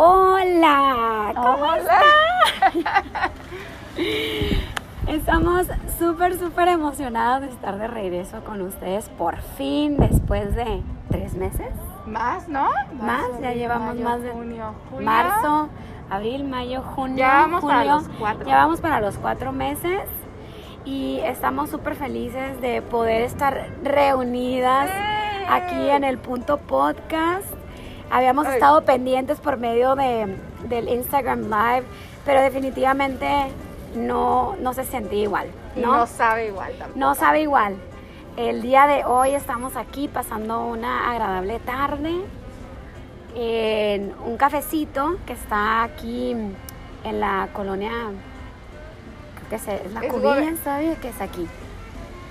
Hola, 0.00 1.32
¿cómo 1.34 1.64
Hola. 1.64 1.82
están? 2.70 3.34
Estamos 5.08 5.66
súper, 5.98 6.38
súper 6.38 6.68
emocionados 6.68 7.40
de 7.40 7.48
estar 7.48 7.76
de 7.78 7.88
regreso 7.88 8.44
con 8.44 8.62
ustedes 8.62 9.08
por 9.08 9.38
fin, 9.56 9.96
después 9.96 10.54
de 10.54 10.84
tres 11.10 11.34
meses. 11.34 11.66
Más, 12.06 12.46
¿no? 12.48 12.68
Más, 12.92 13.24
ya 13.42 13.54
llevamos 13.54 13.96
mayo, 13.96 14.04
más 14.04 14.22
de 14.22 14.30
junio, 14.30 14.72
julio. 14.88 15.04
marzo, 15.04 15.68
abril, 16.10 16.44
mayo, 16.44 16.82
junio, 16.94 17.16
Ya 17.16 17.32
vamos 17.32 17.64
para 17.64 17.78
julio. 17.80 17.94
los 17.96 18.08
cuatro. 18.20 18.46
Ya 18.48 18.54
vamos 18.56 18.80
para 18.80 19.00
los 19.00 19.18
cuatro 19.18 19.50
meses 19.50 20.02
y 20.84 21.18
estamos 21.24 21.70
súper 21.70 21.96
felices 21.96 22.60
de 22.60 22.82
poder 22.82 23.22
estar 23.22 23.66
reunidas 23.82 24.90
¡Eh! 24.90 25.46
aquí 25.50 25.90
en 25.90 26.04
el 26.04 26.18
punto 26.18 26.58
podcast. 26.58 27.57
Habíamos 28.10 28.46
Ay. 28.46 28.54
estado 28.54 28.82
pendientes 28.84 29.38
por 29.40 29.58
medio 29.58 29.94
de, 29.94 30.36
del 30.68 30.88
Instagram 30.88 31.42
Live, 31.44 31.84
pero 32.24 32.40
definitivamente 32.40 33.28
no, 33.94 34.56
no 34.60 34.72
se 34.74 34.84
sentía 34.84 35.22
igual, 35.24 35.48
Y 35.76 35.80
¿no? 35.80 35.96
no 35.98 36.06
sabe 36.06 36.48
igual 36.48 36.72
tampoco. 36.78 36.98
No 36.98 37.14
sabe 37.14 37.42
igual. 37.42 37.76
El 38.36 38.62
día 38.62 38.86
de 38.86 39.04
hoy 39.04 39.34
estamos 39.34 39.76
aquí 39.76 40.08
pasando 40.08 40.64
una 40.66 41.10
agradable 41.10 41.58
tarde 41.60 42.14
en 43.34 44.14
un 44.24 44.36
cafecito 44.36 45.16
que 45.26 45.32
está 45.32 45.82
aquí 45.82 46.30
en 47.04 47.20
la 47.20 47.48
colonia, 47.52 47.90
creo 49.36 49.48
que 49.50 49.56
es 49.56 49.92
la 49.92 50.00
Es 50.00 50.12
Cubilla, 50.12 50.34
Gobe- 50.34 50.56
¿sabe 50.64 50.96
qué 51.00 51.08
es 51.08 51.20
aquí? 51.20 51.46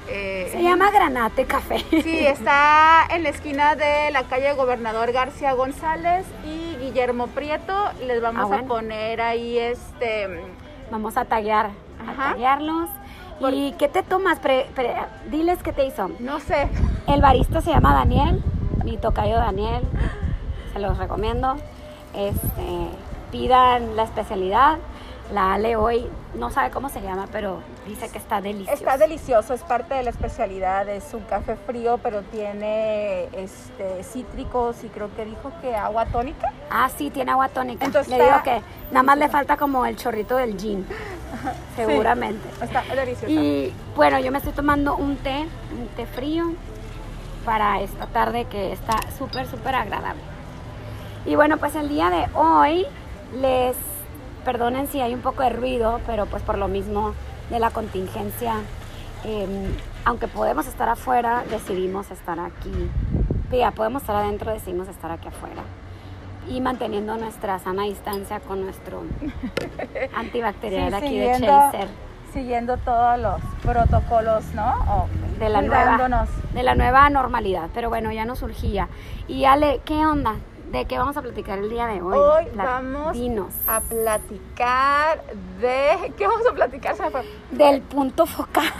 Eh, 0.10 0.48
Se 0.52 0.62
llama 0.64 0.90
Granate 0.92 1.46
Café. 1.46 1.80
Sí, 1.90 2.26
está 2.26 3.06
en 3.10 3.24
la 3.24 3.30
esquina 3.30 3.76
de 3.76 4.10
la 4.12 4.24
calle 4.24 4.54
Gobernador 4.54 5.12
García 5.12 5.54
González 5.54 6.26
y 6.46 6.76
Guillermo 6.78 7.28
Prieto. 7.28 7.74
Les 8.06 8.22
vamos 8.22 8.44
Ah, 8.44 8.48
bueno. 8.48 8.64
a 8.64 8.68
poner 8.68 9.22
ahí 9.22 9.58
este. 9.58 10.28
Vamos 10.92 11.18
a 11.18 11.26
taguear, 11.26 11.72
a 12.06 12.12
Ajá. 12.12 12.30
taguearlos. 12.32 12.90
Por- 13.40 13.54
¿Y 13.54 13.74
qué 13.74 13.88
te 13.90 14.02
tomas? 14.02 14.40
Pre- 14.40 14.68
pre- 14.74 14.96
diles 15.30 15.62
qué 15.62 15.74
te 15.74 15.86
hizo. 15.86 16.10
No 16.20 16.40
sé. 16.40 16.70
El 17.08 17.22
barista 17.22 17.62
se 17.62 17.72
llama 17.72 17.94
Daniel, 17.94 18.42
mi 18.86 18.98
tocayo 18.98 19.36
Daniel, 19.36 19.84
se 20.74 20.80
los 20.80 20.98
recomiendo. 20.98 21.56
Este, 22.16 22.88
pidan 23.32 23.96
la 23.98 24.04
especialidad. 24.04 24.78
La 25.34 25.54
Ale 25.54 25.76
hoy 25.76 26.08
no 26.36 26.50
sabe 26.52 26.72
cómo 26.72 26.88
se 26.88 27.02
llama, 27.02 27.28
pero 27.32 27.60
dice 27.86 28.10
que 28.10 28.18
está 28.18 28.40
delicioso. 28.40 28.72
Está 28.72 28.98
delicioso, 28.98 29.54
es 29.54 29.62
parte 29.62 29.94
de 29.96 30.04
la 30.04 30.10
especialidad. 30.12 30.88
Es 30.88 31.14
un 31.14 31.24
café 31.24 31.58
frío, 31.58 32.00
pero 32.02 32.22
tiene 32.22 33.26
este 33.34 34.04
cítricos 34.04 34.84
y 34.86 34.88
creo 34.88 35.14
que 35.16 35.26
dijo 35.26 35.52
que 35.62 35.76
agua 35.76 36.06
tónica. 36.06 36.54
Ah, 36.70 36.90
sí, 36.96 37.10
tiene 37.10 37.32
agua 37.32 37.50
tónica. 37.50 37.86
Entonces 37.86 38.18
le 38.18 38.24
digo 38.24 38.42
que 38.44 38.62
nada 38.92 39.04
más 39.04 39.18
le 39.18 39.28
falta 39.28 39.58
como 39.58 39.86
el 39.86 39.98
chorrito 39.98 40.38
del 40.38 40.58
gin, 40.58 40.86
seguramente. 41.76 42.48
Está 42.62 42.84
delicioso. 42.96 43.28
Y 43.28 43.74
bueno, 43.98 44.20
yo 44.20 44.32
me 44.32 44.38
estoy 44.38 44.54
tomando 44.54 44.96
un 44.96 45.18
té, 45.18 45.46
un 45.78 45.88
té 45.98 46.06
frío 46.06 46.54
para 47.44 47.82
esta 47.82 48.08
tarde 48.08 48.46
que 48.46 48.72
está 48.72 48.96
súper, 49.18 49.46
súper 49.48 49.76
agradable. 49.76 50.22
Y 51.26 51.36
bueno, 51.36 51.58
pues 51.58 51.76
el 51.76 51.90
día 51.90 52.10
de 52.10 52.28
hoy 52.34 52.86
les 53.42 53.76
perdonen 54.48 54.88
si 54.88 55.02
hay 55.02 55.14
un 55.14 55.20
poco 55.20 55.44
de 55.44 55.50
ruido, 55.50 56.00
pero 56.08 56.26
pues 56.26 56.42
por 56.42 56.58
lo 56.58 56.70
mismo 56.70 57.14
de 57.50 57.60
la 57.60 57.70
contingencia, 57.70 58.54
eh, 59.26 59.46
aunque 60.06 60.30
podemos 60.30 60.68
estar 60.68 60.88
afuera, 60.88 61.44
decidimos 61.52 62.12
estar 62.12 62.40
aquí. 62.40 62.72
Ya 63.52 63.72
podemos 63.72 64.04
estar 64.04 64.16
adentro, 64.16 64.54
decidimos 64.54 64.88
estar 64.88 65.12
aquí 65.12 65.28
afuera. 65.28 65.64
Y 66.48 66.62
manteniendo 66.62 67.18
nuestra 67.18 67.60
sana 67.60 67.84
distancia 67.84 68.40
con 68.40 68.62
nuestro 68.62 69.04
antibacterial 70.16 70.92
Sí, 70.92 70.96
aquí 70.96 71.20
de 71.20 71.40
Chaser. 71.42 71.88
Siguiendo 72.32 72.78
todos 72.78 73.20
los 73.20 73.42
protocolos, 73.64 74.46
¿no? 74.54 74.76
O 74.90 75.08
de 75.40 75.50
la 75.50 75.62
nueva 75.62 76.26
de 76.54 76.64
la 76.64 76.76
nueva 76.76 77.10
normalidad, 77.10 77.70
pero 77.74 77.90
bueno, 77.90 78.14
ya 78.14 78.24
nos 78.24 78.40
surgía. 78.40 78.88
Y 79.28 79.44
Ale, 79.44 79.82
¿qué 79.84 80.06
onda? 80.06 80.36
¿De 80.68 80.86
qué 80.86 80.98
vamos 80.98 81.16
a 81.16 81.22
platicar 81.22 81.60
el 81.60 81.70
día 81.70 81.88
de 81.88 82.02
hoy? 82.02 82.18
Hoy 82.18 82.46
vamos 82.56 83.16
a 83.68 83.80
platicar 83.82 85.22
de... 85.62 86.14
¿Qué 86.18 86.28
vamos 86.28 86.46
a 86.50 86.54
platicar? 86.54 86.96
Fue. 86.96 87.26
del 87.52 87.82
punto 87.82 88.26
focal. 88.26 88.66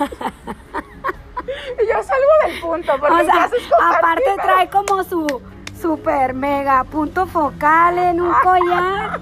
Yo 1.80 2.04
salgo 2.04 2.32
del 2.46 2.60
punto 2.60 2.92
porque 3.00 3.22
o 3.22 3.26
sea, 3.26 3.44
haces 3.46 3.64
aparte 3.82 4.24
pero- 4.26 4.44
trae 4.44 4.70
como 4.70 5.04
su 5.06 5.42
super 5.82 6.34
mega 6.34 6.84
punto 6.84 7.26
focal 7.26 7.98
en 8.00 8.20
un 8.20 8.34
collar 8.44 9.20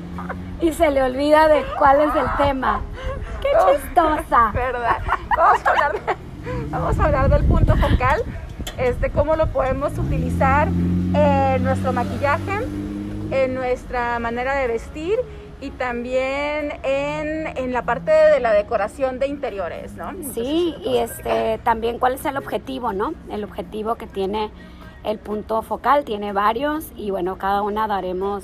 y 0.59 0.73
se 0.73 0.89
le 0.89 1.03
olvida 1.03 1.47
de 1.47 1.63
cuál 1.77 2.01
es 2.01 2.15
el 2.15 2.25
tema. 2.37 2.81
Qué 3.41 3.49
chistosa. 3.83 4.49
¿Verdad? 4.53 4.97
Vamos 5.37 5.63
a 5.65 5.69
hablar, 5.69 5.93
de- 5.93 6.15
vamos 6.71 6.99
a 6.99 7.05
hablar 7.05 7.29
del 7.29 7.43
punto 7.45 7.75
focal, 7.75 8.23
este, 8.77 9.09
cómo 9.11 9.35
lo 9.35 9.47
podemos 9.47 9.97
utilizar 9.97 10.67
en 10.67 11.63
nuestro 11.63 11.93
maquillaje, 11.93 12.65
en 13.31 13.53
nuestra 13.55 14.19
manera 14.19 14.55
de 14.55 14.67
vestir 14.67 15.17
y 15.61 15.71
también 15.71 16.73
en, 16.83 17.57
en 17.57 17.71
la 17.73 17.83
parte 17.83 18.11
de 18.11 18.39
la 18.39 18.51
decoración 18.51 19.19
de 19.19 19.27
interiores, 19.27 19.93
¿no? 19.93 20.11
Sí, 20.33 20.75
y 20.83 20.97
este 20.97 21.59
también 21.63 21.97
cuál 21.99 22.13
es 22.15 22.25
el 22.25 22.37
objetivo, 22.37 22.91
¿no? 22.93 23.13
El 23.31 23.43
objetivo 23.43 23.95
que 23.95 24.05
tiene 24.07 24.51
el 25.03 25.17
punto 25.19 25.61
focal, 25.61 26.03
tiene 26.03 26.33
varios 26.33 26.91
y 26.95 27.11
bueno, 27.11 27.37
cada 27.37 27.61
una 27.61 27.87
daremos 27.87 28.43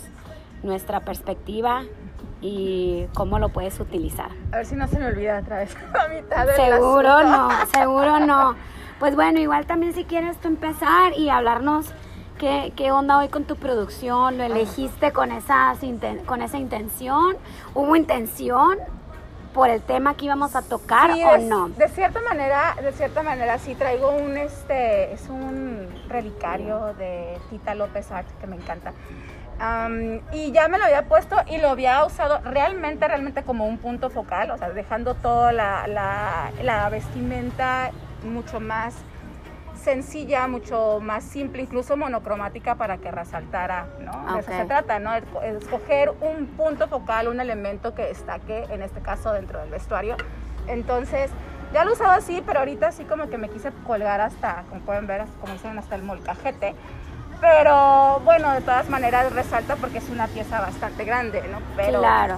nuestra 0.63 1.01
perspectiva 1.01 1.83
y 2.39 3.05
cómo 3.13 3.37
lo 3.39 3.49
puedes 3.49 3.79
utilizar. 3.79 4.29
A 4.51 4.57
ver 4.57 4.65
si 4.65 4.75
no 4.75 4.87
se 4.87 4.97
me 4.97 5.07
olvida 5.07 5.39
otra 5.39 5.57
vez 5.57 5.75
la 5.93 6.07
mitad 6.07 6.45
del 6.47 6.55
Seguro 6.55 7.09
asunto. 7.09 7.37
no, 7.37 7.49
seguro 7.73 8.19
no. 8.19 8.55
Pues 9.01 9.15
bueno, 9.15 9.39
igual 9.39 9.65
también 9.65 9.93
si 9.93 10.05
quieres 10.05 10.37
tú 10.37 10.47
empezar 10.47 11.13
y 11.17 11.29
hablarnos 11.29 11.87
qué, 12.37 12.71
qué 12.75 12.91
onda 12.91 13.17
hoy 13.17 13.29
con 13.29 13.45
tu 13.45 13.55
producción, 13.55 14.37
lo 14.37 14.43
elegiste 14.43 15.11
con, 15.11 15.31
esas 15.31 15.79
con 16.27 16.43
esa 16.43 16.59
intención, 16.59 17.35
hubo 17.73 17.95
intención 17.95 18.77
por 19.55 19.71
el 19.71 19.81
tema 19.81 20.13
que 20.13 20.25
íbamos 20.25 20.55
a 20.55 20.61
tocar 20.61 21.13
Sí, 21.13 21.23
o 21.23 21.35
no. 21.39 21.69
De 21.69 21.87
cierta 21.87 22.21
manera, 22.21 22.75
de 22.79 22.91
cierta 22.91 23.23
manera 23.23 23.57
sí 23.57 23.73
traigo 23.73 24.11
un 24.11 24.37
este 24.37 25.11
es 25.13 25.27
un 25.29 25.87
relicario 26.07 26.93
de 26.99 27.39
Tita 27.49 27.73
López 27.73 28.11
Art 28.11 28.27
que 28.39 28.45
me 28.45 28.57
encanta. 28.57 28.93
Y 30.31 30.51
ya 30.51 30.67
me 30.67 30.77
lo 30.77 30.85
había 30.85 31.05
puesto 31.05 31.37
y 31.47 31.57
lo 31.57 31.69
había 31.71 32.05
usado 32.05 32.39
realmente, 32.43 33.07
realmente 33.07 33.41
como 33.41 33.65
un 33.65 33.79
punto 33.79 34.11
focal, 34.11 34.51
o 34.51 34.59
sea, 34.59 34.69
dejando 34.69 35.15
toda 35.15 35.51
la, 35.51 35.87
la, 35.87 36.51
la 36.61 36.87
vestimenta 36.89 37.89
mucho 38.23 38.59
más 38.59 38.95
sencilla, 39.81 40.47
mucho 40.47 40.99
más 41.01 41.23
simple, 41.23 41.63
incluso 41.63 41.97
monocromática 41.97 42.75
para 42.75 42.97
que 42.97 43.09
resaltara, 43.09 43.87
¿no? 43.99 44.33
De 44.33 44.39
eso 44.41 44.51
se 44.51 44.65
trata, 44.65 44.99
¿no? 44.99 45.11
Esco- 45.11 45.41
Escoger 45.43 46.11
un 46.21 46.45
punto 46.47 46.87
focal, 46.87 47.27
un 47.27 47.39
elemento 47.39 47.95
que 47.95 48.03
destaque, 48.03 48.65
en 48.69 48.83
este 48.83 49.01
caso 49.01 49.31
dentro 49.33 49.59
del 49.59 49.71
vestuario. 49.71 50.17
Entonces, 50.67 51.31
ya 51.73 51.83
lo 51.83 51.91
he 51.91 51.93
usado 51.93 52.11
así, 52.11 52.43
pero 52.45 52.59
ahorita 52.59 52.91
sí 52.91 53.05
como 53.05 53.27
que 53.29 53.37
me 53.39 53.49
quise 53.49 53.71
colgar 53.87 54.21
hasta, 54.21 54.63
como 54.69 54.81
pueden 54.81 55.07
ver, 55.07 55.23
como 55.39 55.53
dicen, 55.53 55.77
hasta 55.79 55.95
el 55.95 56.03
molcajete. 56.03 56.75
Pero 57.39 58.19
bueno, 58.23 58.51
de 58.53 58.61
todas 58.61 58.87
maneras 58.87 59.33
resalta 59.33 59.75
porque 59.77 59.97
es 59.97 60.09
una 60.09 60.27
pieza 60.27 60.61
bastante 60.61 61.05
grande, 61.05 61.41
¿no? 61.51 61.57
Pero 61.75 61.99
claro. 61.99 62.37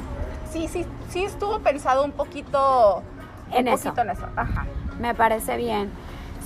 sí, 0.49 0.69
sí, 0.69 0.85
sí 1.09 1.25
estuvo 1.25 1.59
pensado 1.59 2.05
un 2.05 2.13
poquito 2.13 3.03
En 3.51 3.67
un 3.67 3.73
eso. 3.73 3.83
poquito 3.89 4.01
en 4.01 4.09
eso. 4.11 4.25
Ajá. 4.37 4.65
Me 4.99 5.13
parece 5.13 5.57
bien. 5.57 5.89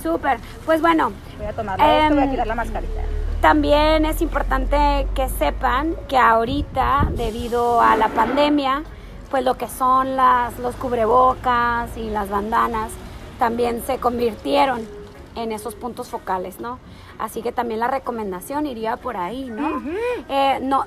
Súper. 0.02 0.38
Pues 0.64 0.80
bueno, 0.80 1.12
Voy 1.38 1.46
a 1.46 1.52
tomar 1.52 1.78
esto, 1.80 2.14
voy 2.14 2.22
a 2.22 2.24
Em, 2.24 2.30
quitar 2.30 2.46
la 2.46 2.54
mascarita. 2.54 3.00
también 3.40 4.04
es 4.06 4.20
importante 4.22 5.06
que 5.14 5.28
sepan 5.28 5.94
que 6.08 6.16
ahorita, 6.18 7.08
debido 7.12 7.80
a 7.80 7.96
la 7.96 8.08
pandemia, 8.08 8.82
pues 9.30 9.44
lo 9.44 9.56
que 9.56 9.68
son 9.68 10.16
las, 10.16 10.58
los 10.60 10.74
cubrebocas 10.76 11.96
y 11.96 12.10
las 12.10 12.28
bandanas 12.30 12.90
también 13.38 13.82
se 13.86 13.98
convirtieron 13.98 14.80
en 15.36 15.52
esos 15.52 15.74
puntos 15.74 16.08
focales, 16.08 16.58
¿no? 16.60 16.78
Así 17.18 17.42
que 17.42 17.52
también 17.52 17.80
la 17.80 17.88
recomendación 17.88 18.66
iría 18.66 18.96
por 18.96 19.16
ahí, 19.16 19.50
¿no? 19.50 19.82
Eh, 20.28 20.58
no, 20.62 20.84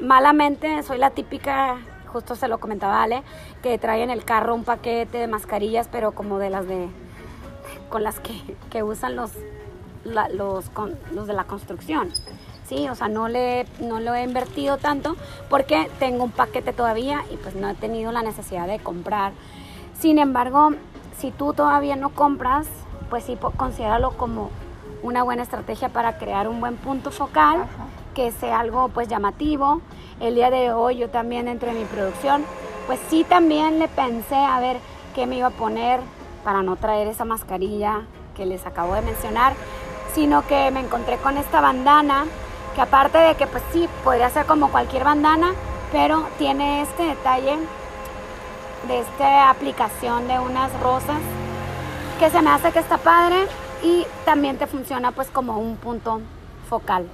malamente 0.00 0.82
soy 0.82 0.98
la 0.98 1.10
típica, 1.10 1.76
justo 2.16 2.34
se 2.34 2.48
lo 2.48 2.58
comentaba 2.58 3.02
Ale, 3.02 3.22
que 3.62 3.76
trae 3.76 4.02
en 4.02 4.08
el 4.08 4.24
carro 4.24 4.54
un 4.54 4.64
paquete 4.64 5.18
de 5.18 5.26
mascarillas, 5.26 5.86
pero 5.92 6.12
como 6.12 6.38
de 6.38 6.48
las 6.48 6.66
de, 6.66 6.88
con 7.90 8.02
las 8.02 8.20
que, 8.20 8.32
que 8.70 8.82
usan 8.82 9.16
los, 9.16 9.32
la- 10.04 10.30
los, 10.30 10.70
con- 10.70 10.98
los 11.12 11.26
de 11.26 11.34
la 11.34 11.44
construcción. 11.44 12.10
Sí, 12.66 12.88
o 12.88 12.94
sea, 12.94 13.08
no 13.08 13.28
le, 13.28 13.66
no 13.80 14.00
lo 14.00 14.14
he 14.14 14.22
invertido 14.22 14.78
tanto 14.78 15.14
porque 15.50 15.90
tengo 15.98 16.24
un 16.24 16.30
paquete 16.30 16.72
todavía 16.72 17.22
y 17.30 17.36
pues 17.36 17.54
no 17.54 17.68
he 17.68 17.74
tenido 17.74 18.12
la 18.12 18.22
necesidad 18.22 18.66
de 18.66 18.78
comprar. 18.78 19.32
Sin 20.00 20.18
embargo, 20.18 20.70
si 21.18 21.30
tú 21.32 21.52
todavía 21.52 21.96
no 21.96 22.08
compras, 22.10 22.66
pues 23.10 23.24
sí, 23.24 23.36
considéralo 23.58 24.12
como 24.16 24.50
una 25.02 25.22
buena 25.22 25.42
estrategia 25.42 25.90
para 25.90 26.16
crear 26.16 26.48
un 26.48 26.60
buen 26.60 26.76
punto 26.76 27.10
focal, 27.10 27.56
Ajá. 27.60 27.68
que 28.14 28.32
sea 28.32 28.58
algo 28.60 28.88
pues 28.88 29.06
llamativo. 29.06 29.82
El 30.20 30.34
día 30.34 30.50
de 30.50 30.72
hoy 30.72 30.96
yo 30.96 31.08
también 31.08 31.46
dentro 31.46 31.72
de 31.72 31.78
mi 31.78 31.84
producción, 31.84 32.44
pues 32.86 32.98
sí 33.08 33.24
también 33.24 33.78
le 33.78 33.88
pensé 33.88 34.36
a 34.36 34.60
ver 34.60 34.78
qué 35.14 35.26
me 35.26 35.36
iba 35.36 35.48
a 35.48 35.50
poner 35.50 36.00
para 36.44 36.62
no 36.62 36.76
traer 36.76 37.08
esa 37.08 37.24
mascarilla 37.24 38.02
que 38.36 38.46
les 38.46 38.66
acabo 38.66 38.94
de 38.94 39.02
mencionar, 39.02 39.54
sino 40.14 40.46
que 40.46 40.70
me 40.70 40.80
encontré 40.80 41.16
con 41.18 41.36
esta 41.36 41.60
bandana 41.60 42.24
que 42.74 42.82
aparte 42.82 43.18
de 43.18 43.34
que 43.34 43.46
pues 43.46 43.62
sí, 43.72 43.88
podría 44.04 44.28
ser 44.28 44.44
como 44.44 44.70
cualquier 44.70 45.02
bandana, 45.02 45.52
pero 45.92 46.24
tiene 46.38 46.82
este 46.82 47.04
detalle 47.04 47.56
de 48.86 49.00
esta 49.00 49.50
aplicación 49.50 50.28
de 50.28 50.38
unas 50.38 50.70
rosas 50.80 51.18
que 52.20 52.30
se 52.30 52.42
me 52.42 52.50
hace 52.50 52.72
que 52.72 52.78
está 52.78 52.98
padre 52.98 53.46
y 53.82 54.06
también 54.24 54.58
te 54.58 54.66
funciona 54.66 55.12
pues 55.12 55.28
como 55.28 55.58
un 55.58 55.76
punto 55.76 56.20
focal. 56.68 57.06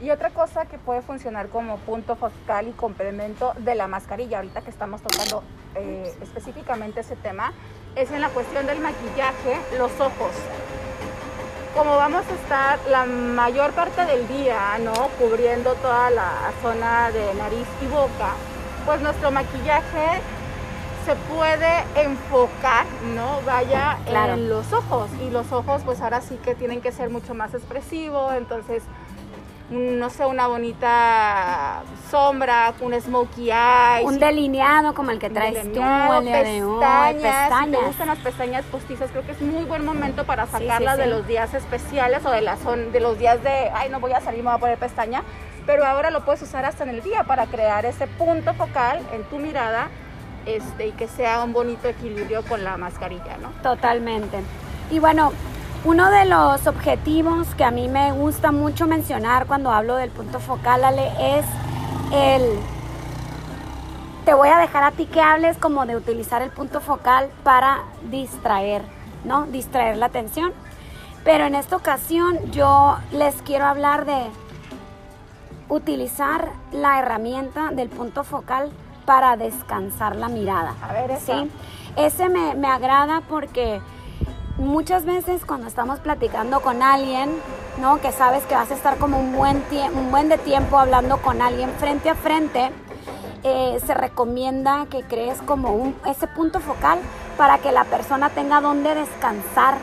Y 0.00 0.10
otra 0.10 0.30
cosa 0.30 0.66
que 0.66 0.76
puede 0.76 1.00
funcionar 1.00 1.48
como 1.48 1.78
punto 1.78 2.16
focal 2.16 2.68
y 2.68 2.72
complemento 2.72 3.54
de 3.58 3.74
la 3.74 3.86
mascarilla, 3.86 4.38
ahorita 4.38 4.60
que 4.60 4.70
estamos 4.70 5.00
tocando 5.00 5.42
eh, 5.74 6.14
específicamente 6.20 7.00
ese 7.00 7.16
tema, 7.16 7.52
es 7.94 8.10
en 8.10 8.20
la 8.20 8.28
cuestión 8.28 8.66
del 8.66 8.78
maquillaje, 8.80 9.58
los 9.78 9.90
ojos. 9.98 10.32
Como 11.74 11.96
vamos 11.96 12.24
a 12.26 12.34
estar 12.34 12.78
la 12.90 13.06
mayor 13.06 13.72
parte 13.72 14.04
del 14.04 14.28
día, 14.28 14.78
¿no? 14.80 14.92
Cubriendo 15.18 15.74
toda 15.74 16.10
la 16.10 16.52
zona 16.60 17.10
de 17.10 17.34
nariz 17.34 17.66
y 17.82 17.86
boca, 17.86 18.34
pues 18.84 19.00
nuestro 19.00 19.30
maquillaje 19.30 20.20
se 21.06 21.14
puede 21.34 21.84
enfocar, 21.94 22.84
¿no? 23.14 23.40
Vaya 23.46 23.98
en 24.06 24.48
los 24.48 24.72
ojos. 24.72 25.08
Y 25.22 25.30
los 25.30 25.52
ojos, 25.52 25.82
pues 25.84 26.00
ahora 26.00 26.20
sí 26.20 26.36
que 26.42 26.54
tienen 26.54 26.80
que 26.80 26.92
ser 26.92 27.10
mucho 27.10 27.32
más 27.32 27.54
expresivos. 27.54 28.34
Entonces, 28.34 28.82
no 29.70 30.10
sé, 30.10 30.24
una 30.24 30.46
bonita 30.46 31.82
sombra, 32.10 32.72
un 32.80 33.00
smokey 33.00 33.50
eye. 33.50 34.04
Un 34.04 34.18
delineado 34.18 34.94
como 34.94 35.10
el 35.10 35.18
que 35.18 35.28
traes 35.28 35.72
tú, 35.72 35.80
pestañas. 35.80 37.14
pestañas. 37.14 37.64
Si 37.64 37.70
te 37.70 37.86
gustan 37.86 38.06
las 38.06 38.18
pestañas 38.18 38.64
postizas, 38.66 39.10
creo 39.10 39.26
que 39.26 39.32
es 39.32 39.40
muy 39.40 39.64
buen 39.64 39.84
momento 39.84 40.24
para 40.24 40.46
sacarlas 40.46 40.98
de 40.98 41.06
los 41.06 41.26
días 41.26 41.52
especiales 41.54 42.24
o 42.24 42.30
de, 42.30 42.42
la 42.42 42.56
son, 42.58 42.92
de 42.92 43.00
los 43.00 43.18
días 43.18 43.42
de, 43.42 43.70
ay, 43.74 43.88
no 43.90 43.98
voy 43.98 44.12
a 44.12 44.20
salir, 44.20 44.42
me 44.42 44.50
voy 44.50 44.56
a 44.56 44.60
poner 44.60 44.78
pestaña. 44.78 45.22
Pero 45.66 45.84
ahora 45.84 46.10
lo 46.10 46.24
puedes 46.24 46.40
usar 46.42 46.64
hasta 46.64 46.84
en 46.84 46.90
el 46.90 47.02
día 47.02 47.24
para 47.24 47.46
crear 47.46 47.86
ese 47.86 48.06
punto 48.06 48.54
focal 48.54 49.00
en 49.12 49.24
tu 49.24 49.38
mirada 49.38 49.88
este, 50.46 50.86
y 50.86 50.92
que 50.92 51.08
sea 51.08 51.42
un 51.42 51.52
bonito 51.52 51.88
equilibrio 51.88 52.42
con 52.42 52.62
la 52.62 52.76
mascarilla, 52.76 53.36
¿no? 53.38 53.50
Totalmente. 53.62 54.38
Y 54.92 55.00
bueno, 55.00 55.32
uno 55.84 56.10
de 56.10 56.24
los 56.24 56.66
objetivos 56.66 57.54
que 57.54 57.64
a 57.64 57.70
mí 57.70 57.88
me 57.88 58.12
gusta 58.12 58.52
mucho 58.52 58.86
mencionar 58.86 59.46
cuando 59.46 59.70
hablo 59.70 59.96
del 59.96 60.10
punto 60.10 60.40
focal, 60.40 60.84
Ale, 60.84 61.10
es 61.38 61.46
el... 62.12 62.58
Te 64.24 64.34
voy 64.34 64.48
a 64.48 64.58
dejar 64.58 64.82
a 64.82 64.90
ti 64.90 65.06
que 65.06 65.20
hables 65.20 65.56
como 65.58 65.86
de 65.86 65.94
utilizar 65.94 66.42
el 66.42 66.50
punto 66.50 66.80
focal 66.80 67.30
para 67.44 67.84
distraer, 68.10 68.82
¿no? 69.24 69.46
Distraer 69.46 69.96
la 69.96 70.06
atención. 70.06 70.52
Pero 71.22 71.44
en 71.44 71.54
esta 71.54 71.76
ocasión 71.76 72.38
yo 72.50 72.98
les 73.12 73.40
quiero 73.42 73.66
hablar 73.66 74.04
de 74.04 74.26
utilizar 75.68 76.50
la 76.72 76.98
herramienta 76.98 77.70
del 77.70 77.88
punto 77.88 78.24
focal 78.24 78.72
para 79.04 79.36
descansar 79.36 80.16
la 80.16 80.28
mirada. 80.28 80.74
A 80.82 80.92
ver, 80.92 81.18
¿sí? 81.20 81.50
Ese 81.96 82.28
me, 82.28 82.54
me 82.54 82.66
agrada 82.66 83.22
porque 83.28 83.80
muchas 84.58 85.04
veces 85.04 85.44
cuando 85.44 85.66
estamos 85.66 86.00
platicando 86.00 86.60
con 86.60 86.82
alguien, 86.82 87.30
¿no? 87.80 88.00
Que 88.00 88.12
sabes 88.12 88.44
que 88.44 88.54
vas 88.54 88.70
a 88.70 88.74
estar 88.74 88.96
como 88.98 89.18
un 89.18 89.32
buen, 89.34 89.62
un 89.94 90.10
buen 90.10 90.28
de 90.28 90.38
tiempo 90.38 90.78
hablando 90.78 91.18
con 91.18 91.42
alguien 91.42 91.70
frente 91.78 92.10
a 92.10 92.14
frente, 92.14 92.70
eh, 93.42 93.78
se 93.84 93.94
recomienda 93.94 94.86
que 94.90 95.02
crees 95.02 95.40
como 95.42 95.74
un, 95.74 95.94
ese 96.06 96.26
punto 96.26 96.60
focal 96.60 96.98
para 97.36 97.58
que 97.58 97.70
la 97.70 97.84
persona 97.84 98.30
tenga 98.30 98.60
donde 98.60 98.94
descansar 98.94 99.76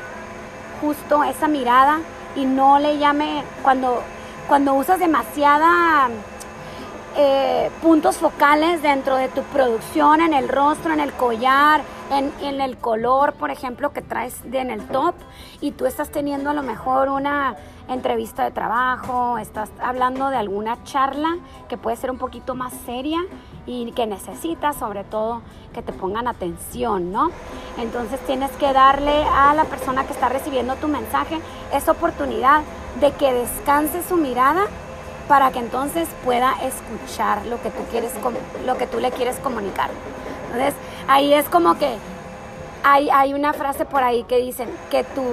justo 0.82 1.24
esa 1.24 1.48
mirada 1.48 2.00
y 2.36 2.46
no 2.46 2.80
le 2.80 2.98
llame 2.98 3.44
cuando, 3.62 4.02
cuando 4.48 4.74
usas 4.74 5.00
demasiada 5.00 6.10
eh, 7.16 7.70
puntos 7.82 8.18
focales 8.18 8.82
dentro 8.82 9.16
de 9.18 9.30
tu 9.30 9.44
producción, 9.44 10.20
en 10.20 10.34
el 10.34 10.50
rostro, 10.50 10.92
en 10.92 11.00
el 11.00 11.14
collar, 11.14 11.82
en, 12.12 12.32
en, 12.42 12.62
el 12.62 12.78
color, 12.78 13.34
por 13.34 13.52
ejemplo, 13.52 13.94
que 13.94 14.02
traes 14.02 14.50
de, 14.50 14.60
en 14.60 14.72
el 14.72 14.86
top, 14.88 15.16
y 15.62 15.72
tú 15.72 15.86
estás 15.86 16.10
teniendo 16.10 16.50
a 16.50 16.54
lo 16.54 16.64
mejor 16.64 17.10
una 17.10 17.56
entrevista 17.88 18.44
de 18.44 18.52
trabajo, 18.52 19.38
estás 19.38 19.70
hablando 19.82 20.30
de 20.30 20.38
alguna 20.38 20.84
charla 20.84 21.38
que 21.68 21.78
puede 21.78 21.98
ser 21.98 22.12
un 22.12 22.18
poquito 22.18 22.56
más 22.56 22.74
seria 22.86 23.20
y 23.66 23.92
que 23.92 24.08
necesitas 24.08 24.76
sobre 24.78 25.04
todo 25.04 25.42
que 25.74 25.82
te 25.82 25.92
pongan 25.92 26.28
atención, 26.28 27.12
¿no? 27.12 27.30
Entonces 27.78 28.20
tienes 28.26 28.52
que 28.52 28.72
darle 28.72 29.24
a 29.24 29.54
la 29.54 29.66
persona 29.66 30.06
que 30.06 30.14
está 30.14 30.30
recibiendo 30.30 30.76
tu 30.76 30.88
mensaje 30.88 31.40
esa 31.74 31.92
oportunidad 31.92 32.62
de 33.00 33.12
que 33.12 33.34
descanse 33.34 34.04
su 34.04 34.16
mirada 34.16 34.66
para 35.28 35.52
que 35.52 35.60
entonces 35.60 36.08
pueda 36.24 36.54
escuchar 36.64 37.46
lo 37.46 37.62
que 37.62 37.70
tú 37.70 37.84
quieres 37.90 38.12
lo 38.66 38.78
que 38.78 38.88
tú 38.88 39.00
le 39.00 39.12
quieres 39.12 39.38
comunicar. 39.40 39.90
Entonces, 40.52 40.76
ahí 41.08 41.34
es 41.34 41.50
como 41.50 41.78
que 41.78 41.98
hay, 42.84 43.10
hay 43.10 43.34
una 43.34 43.54
frase 43.54 43.86
por 43.86 44.04
ahí 44.04 44.24
que 44.24 44.38
dicen 44.38 44.70
que 44.92 45.04
tu, 45.04 45.24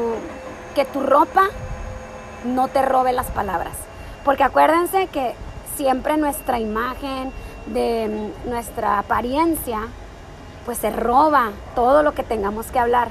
que 0.75 0.84
tu 0.84 1.00
ropa 1.02 1.49
no 2.44 2.69
te 2.69 2.82
robe 2.82 3.12
las 3.12 3.26
palabras. 3.26 3.75
Porque 4.25 4.44
acuérdense 4.44 5.06
que 5.08 5.34
siempre 5.76 6.17
nuestra 6.17 6.58
imagen, 6.58 7.32
de 7.67 8.32
nuestra 8.46 8.99
apariencia, 8.99 9.81
pues 10.64 10.78
se 10.78 10.90
roba 10.90 11.50
todo 11.75 12.02
lo 12.02 12.12
que 12.12 12.23
tengamos 12.23 12.66
que 12.66 12.78
hablar 12.78 13.08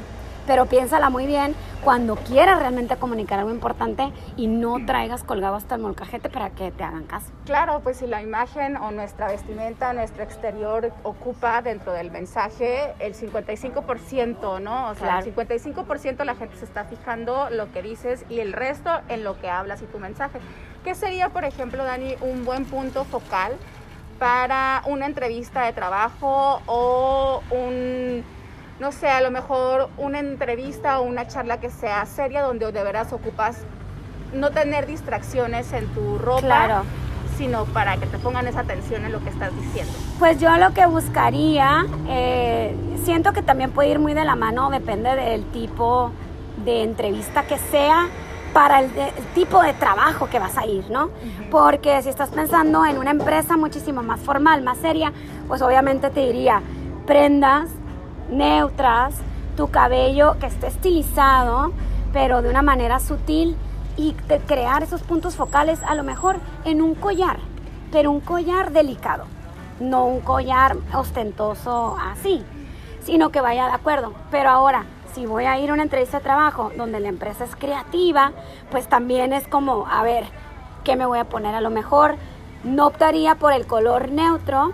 pero 0.50 0.66
piénsala 0.66 1.12
muy 1.12 1.28
bien 1.28 1.54
cuando 1.84 2.16
quieras 2.16 2.57
realmente 2.57 2.96
comunicar 2.96 3.38
algo 3.38 3.51
importante 3.51 4.12
y 4.36 4.48
no 4.48 4.84
traigas 4.84 5.24
colgado 5.24 5.54
hasta 5.54 5.75
el 5.75 5.81
molcajete 5.81 6.28
para 6.28 6.50
que 6.50 6.72
te 6.72 6.84
hagan 6.84 7.04
caso. 7.04 7.28
Claro, 7.46 7.81
pues 7.84 7.98
si 7.98 8.07
la 8.07 8.24
imagen 8.24 8.75
o 8.75 8.90
nuestra 8.90 9.28
vestimenta, 9.28 9.94
nuestro 9.94 10.24
exterior 10.24 10.92
ocupa 11.04 11.62
dentro 11.62 11.94
del 11.94 12.10
mensaje 12.10 12.96
el 12.98 13.13
55%, 13.13 14.60
¿no? 14.60 14.90
O 14.90 14.96
sea, 14.96 15.19
el 15.19 15.36
55% 15.36 16.24
la 16.24 16.34
gente 16.34 16.56
se 16.56 16.66
está 16.66 16.84
fijando 16.84 17.52
lo 17.52 17.72
que 17.72 17.84
dices 17.84 18.25
y 18.28 18.40
el 18.40 18.54
resto 18.54 18.90
en 19.07 19.24
lo 19.24 19.40
que 19.40 19.52
hablas 19.52 19.84
y 19.84 19.86
tu 19.86 20.00
mensaje. 20.00 20.40
¿Qué 20.84 20.95
sería, 20.95 21.30
por 21.30 21.44
ejemplo, 21.44 21.84
Dani, 21.84 22.16
un 22.22 22.44
buen 22.44 22.66
punto 22.66 23.04
focal 23.04 23.54
para 24.18 24.81
una 24.88 25.06
entrevista 25.06 25.66
de 25.66 25.74
trabajo 25.74 26.64
o 26.66 27.44
un 27.52 28.24
no 28.80 28.92
sé, 28.92 29.09
a 29.09 29.21
lo 29.21 29.30
mejor 29.30 29.90
una 29.98 30.19
entrevista 30.19 31.00
o 31.00 31.04
una 31.04 31.28
charla 31.28 31.59
que 31.59 31.69
sea 31.69 32.06
seria 32.06 32.42
donde 32.42 32.71
de 32.71 32.83
veras 32.83 33.12
ocupas 33.12 33.57
no 34.33 34.52
tener 34.52 34.86
distracciones 34.86 35.74
en 35.74 35.88
tu 35.88 36.18
ropa, 36.18 36.83
sino 37.38 37.66
para 37.66 37.98
que 37.98 38.06
te 38.06 38.18
pongan 38.19 38.48
esa 38.48 38.62
atención 38.62 39.06
en 39.06 39.12
lo 39.12 39.21
que 39.24 39.30
estás 39.30 39.56
diciendo. 39.56 39.92
Pues 40.18 40.40
yo 40.40 40.56
lo 40.57 40.74
que 40.74 40.86
buscaría, 40.86 41.86
eh, 42.07 42.76
siento 43.04 43.33
que 43.33 43.42
también 43.42 43.71
puede 43.71 43.90
ir 43.90 44.00
muy 44.00 44.14
de 44.14 44.24
la 44.24 44.36
mano, 44.36 44.69
depende 44.69 45.16
del 45.16 45.45
tipo 45.45 46.12
de 46.64 46.83
entrevista 46.83 47.44
que 47.44 47.57
sea 47.57 48.07
para 48.54 48.80
el, 48.80 48.92
tipo 49.36 49.62
de 49.62 49.74
trabajo 49.74 50.28
que 50.30 50.40
vas 50.40 50.57
a 50.57 50.66
ir, 50.66 50.90
¿no? 50.90 51.09
Porque 51.52 52.02
si 52.02 52.09
estás 52.09 52.30
pensando 52.30 52.86
en 52.86 52.98
una 52.98 53.12
empresa 53.12 53.57
muchísimo 53.57 54.04
más 54.04 54.19
formal, 54.19 54.62
más 54.64 54.78
seria, 54.80 55.14
pues 55.48 55.62
obviamente 55.62 56.09
te 56.09 56.21
diría 56.21 56.62
prendas 57.06 57.69
neutras, 58.30 59.16
tu 59.56 59.69
cabello 59.69 60.38
que 60.40 60.45
esté 60.45 60.68
estilizado, 60.68 61.71
pero 62.14 62.42
de 62.42 62.50
una 62.50 62.62
manera 62.62 63.00
sutil 63.00 63.56
y 63.98 64.14
crear 64.48 64.83
esos 64.83 65.02
puntos 65.02 65.36
focales 65.36 65.81
a 65.83 65.95
lo 65.95 66.04
mejor 66.04 66.38
en 66.64 66.81
un 66.81 66.95
collar, 66.95 67.40
pero 67.92 68.12
un 68.12 68.21
collar 68.21 68.71
delicado, 68.71 69.26
no 69.80 70.06
un 70.06 70.21
collar 70.21 70.78
ostentoso 70.94 71.98
así, 72.00 72.44
sino 73.04 73.30
que 73.30 73.42
vaya 73.42 73.66
de 73.66 73.74
acuerdo. 73.74 74.14
Pero 74.31 74.50
ahora, 74.50 74.86
si 75.14 75.26
voy 75.26 75.45
a 75.45 75.59
ir 75.59 75.69
a 75.69 75.74
una 75.74 75.83
entrevista 75.83 76.19
de 76.19 76.24
trabajo 76.24 76.71
donde 76.78 77.00
la 77.00 77.09
empresa 77.09 77.44
es 77.44 77.56
creativa, 77.56 78.31
pues 78.71 78.88
también 78.88 79.33
es 79.33 79.48
como, 79.48 79.86
a 79.88 80.04
ver, 80.04 80.24
¿qué 80.83 80.95
me 80.95 81.06
voy 81.06 81.19
a 81.19 81.26
poner? 81.26 81.56
A 81.56 81.62
lo 81.62 81.69
mejor 81.69 82.16
no 82.64 82.88
optaría 82.88 83.36
por 83.36 83.54
el 83.54 83.66
color 83.66 84.09
neutro 84.12 84.71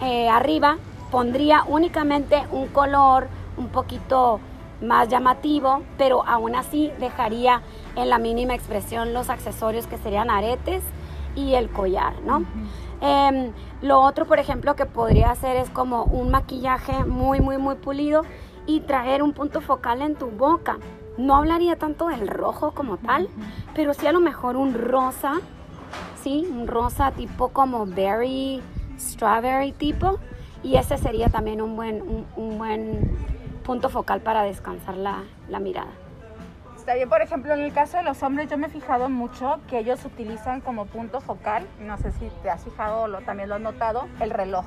eh, 0.00 0.28
arriba, 0.28 0.76
pondría 1.10 1.64
únicamente 1.66 2.42
un 2.50 2.68
color 2.68 3.28
un 3.56 3.68
poquito 3.68 4.40
más 4.80 5.08
llamativo, 5.08 5.82
pero 5.96 6.24
aún 6.26 6.54
así 6.54 6.92
dejaría 7.00 7.62
en 7.96 8.08
la 8.08 8.18
mínima 8.18 8.54
expresión 8.54 9.12
los 9.12 9.28
accesorios 9.28 9.86
que 9.86 9.98
serían 9.98 10.30
aretes 10.30 10.84
y 11.34 11.54
el 11.54 11.68
collar, 11.70 12.20
¿no? 12.22 12.44
Em, 13.00 13.52
lo 13.82 14.00
otro, 14.00 14.26
por 14.26 14.38
ejemplo, 14.38 14.76
que 14.76 14.86
podría 14.86 15.30
hacer 15.30 15.56
es 15.56 15.70
como 15.70 16.04
un 16.04 16.30
maquillaje 16.30 17.04
muy, 17.04 17.40
muy, 17.40 17.58
muy 17.58 17.76
pulido 17.76 18.22
y 18.66 18.80
traer 18.80 19.22
un 19.22 19.32
punto 19.32 19.60
focal 19.60 20.02
en 20.02 20.14
tu 20.14 20.26
boca. 20.30 20.78
No 21.16 21.34
hablaría 21.34 21.76
tanto 21.76 22.08
del 22.08 22.28
rojo 22.28 22.72
como 22.72 22.96
tal, 22.98 23.28
pero 23.74 23.94
sí 23.94 24.06
a 24.06 24.12
lo 24.12 24.20
mejor 24.20 24.56
un 24.56 24.74
rosa 24.74 25.40
sí, 26.22 26.46
un 26.50 26.66
rosa 26.66 27.12
tipo 27.12 27.48
como 27.48 27.86
berry, 27.86 28.60
strawberry 28.98 29.72
tipo. 29.72 30.18
Y 30.62 30.76
ese 30.76 30.98
sería 30.98 31.28
también 31.28 31.62
un 31.62 31.76
buen, 31.76 32.02
un, 32.02 32.26
un 32.36 32.58
buen 32.58 33.16
punto 33.64 33.88
focal 33.88 34.20
para 34.20 34.42
descansar 34.42 34.96
la, 34.96 35.24
la 35.48 35.60
mirada. 35.60 35.90
Está 36.76 36.94
bien, 36.94 37.08
por 37.08 37.20
ejemplo, 37.20 37.52
en 37.52 37.60
el 37.60 37.72
caso 37.72 37.98
de 37.98 38.02
los 38.02 38.22
hombres, 38.22 38.48
yo 38.48 38.56
me 38.56 38.68
he 38.68 38.70
fijado 38.70 39.10
mucho 39.10 39.60
que 39.68 39.78
ellos 39.78 40.02
utilizan 40.04 40.62
como 40.62 40.86
punto 40.86 41.20
focal, 41.20 41.66
no 41.80 41.98
sé 41.98 42.12
si 42.12 42.30
te 42.42 42.48
has 42.48 42.64
fijado 42.64 43.02
o 43.02 43.20
también 43.20 43.50
lo 43.50 43.56
has 43.56 43.60
notado, 43.60 44.08
el 44.20 44.30
reloj. 44.30 44.64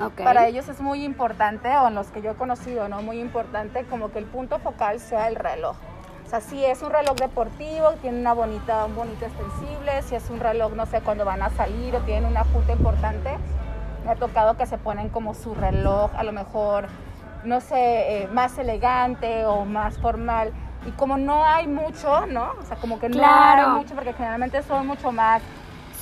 Ok. 0.00 0.22
Para 0.22 0.46
ellos 0.46 0.68
es 0.68 0.80
muy 0.80 1.04
importante, 1.04 1.68
o 1.76 1.88
en 1.88 1.96
los 1.96 2.06
que 2.08 2.22
yo 2.22 2.30
he 2.30 2.34
conocido, 2.34 2.88
¿no? 2.88 3.02
Muy 3.02 3.18
importante 3.18 3.84
como 3.84 4.12
que 4.12 4.20
el 4.20 4.24
punto 4.26 4.58
focal 4.60 5.00
sea 5.00 5.28
el 5.28 5.34
reloj. 5.34 5.76
O 6.24 6.28
sea, 6.30 6.40
si 6.40 6.64
es 6.64 6.80
un 6.80 6.90
reloj 6.90 7.16
deportivo, 7.16 7.90
tiene 8.00 8.20
una 8.20 8.32
bonita, 8.32 8.86
un 8.86 8.94
bonito 8.94 9.26
extensible, 9.26 10.00
si 10.02 10.14
es 10.14 10.30
un 10.30 10.40
reloj, 10.40 10.72
no 10.74 10.86
sé, 10.86 11.00
cuando 11.00 11.24
van 11.24 11.42
a 11.42 11.50
salir 11.50 11.94
o 11.96 12.00
tienen 12.02 12.24
una 12.24 12.44
junta 12.44 12.72
importante, 12.72 13.36
me 14.04 14.10
ha 14.12 14.16
tocado 14.16 14.56
que 14.56 14.66
se 14.66 14.78
ponen 14.78 15.08
como 15.08 15.34
su 15.34 15.54
reloj, 15.54 16.10
a 16.16 16.22
lo 16.24 16.32
mejor, 16.32 16.86
no 17.44 17.60
sé, 17.60 18.22
eh, 18.22 18.28
más 18.32 18.58
elegante 18.58 19.44
o 19.44 19.64
más 19.64 19.98
formal. 19.98 20.52
Y 20.86 20.90
como 20.92 21.16
no 21.16 21.44
hay 21.44 21.66
mucho, 21.68 22.26
¿no? 22.26 22.52
O 22.60 22.62
sea, 22.64 22.76
como 22.76 22.98
que 22.98 23.08
no 23.08 23.24
hay 23.24 23.66
mucho, 23.70 23.94
porque 23.94 24.12
generalmente 24.12 24.62
son 24.64 24.86
mucho 24.86 25.12
más 25.12 25.42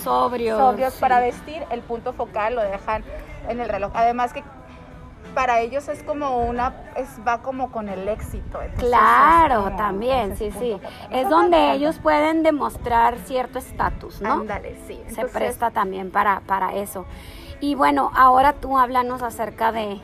Sobrios. 0.02 0.58
sobrios 0.58 0.94
sí. 0.94 1.00
para 1.00 1.20
vestir, 1.20 1.62
el 1.70 1.82
punto 1.82 2.12
focal 2.14 2.54
lo 2.54 2.62
dejan 2.62 3.04
en 3.48 3.60
el 3.60 3.68
reloj. 3.68 3.90
Además 3.94 4.32
que 4.32 4.42
para 5.34 5.60
ellos 5.60 5.86
es 5.88 6.02
como 6.02 6.38
una, 6.44 6.72
es, 6.96 7.08
va 7.26 7.42
como 7.42 7.70
con 7.70 7.88
el 7.88 8.08
éxito. 8.08 8.62
entonces 8.62 8.88
Claro, 8.88 9.64
como- 9.64 9.76
también, 9.76 10.36
sí, 10.36 10.50
sí. 10.58 10.80
Es 11.10 11.28
donde 11.28 11.58
encanta. 11.58 11.74
ellos 11.74 11.98
pueden 12.00 12.42
demostrar 12.42 13.16
cierto 13.26 13.58
estatus, 13.58 14.20
¿no? 14.22 14.32
Ándale, 14.40 14.76
sí. 14.86 15.00
Se 15.14 15.26
presta 15.26 15.70
también 15.70 16.10
para, 16.10 16.40
para 16.40 16.74
eso. 16.74 17.04
Y 17.60 17.74
bueno, 17.74 18.10
ahora 18.14 18.54
tú 18.54 18.78
háblanos 18.78 19.22
acerca 19.22 19.70
de 19.72 20.00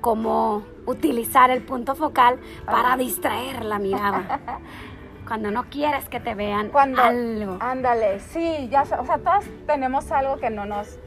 cómo 0.00 0.62
utilizar 0.86 1.50
el 1.50 1.62
punto 1.62 1.94
focal 1.94 2.38
para 2.66 2.96
distraer 2.96 3.64
la 3.64 3.78
mirada. 3.78 4.40
Cuando 5.26 5.50
no 5.50 5.64
quieres 5.64 6.08
que 6.08 6.20
te 6.20 6.34
vean 6.34 6.70
Cuando, 6.70 7.02
algo. 7.02 7.58
ándale, 7.60 8.18
sí, 8.20 8.68
ya, 8.70 8.82
o 8.82 9.04
sea, 9.04 9.18
todos 9.18 9.44
tenemos 9.66 10.10
algo 10.10 10.38
que 10.38 10.48
no 10.48 10.64
nos 10.64 10.98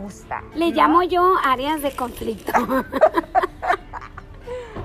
gusta. 0.00 0.42
Le 0.54 0.70
¿no? 0.70 0.76
llamo 0.76 1.02
yo 1.04 1.34
áreas 1.44 1.82
de 1.82 1.92
conflicto. 1.92 2.52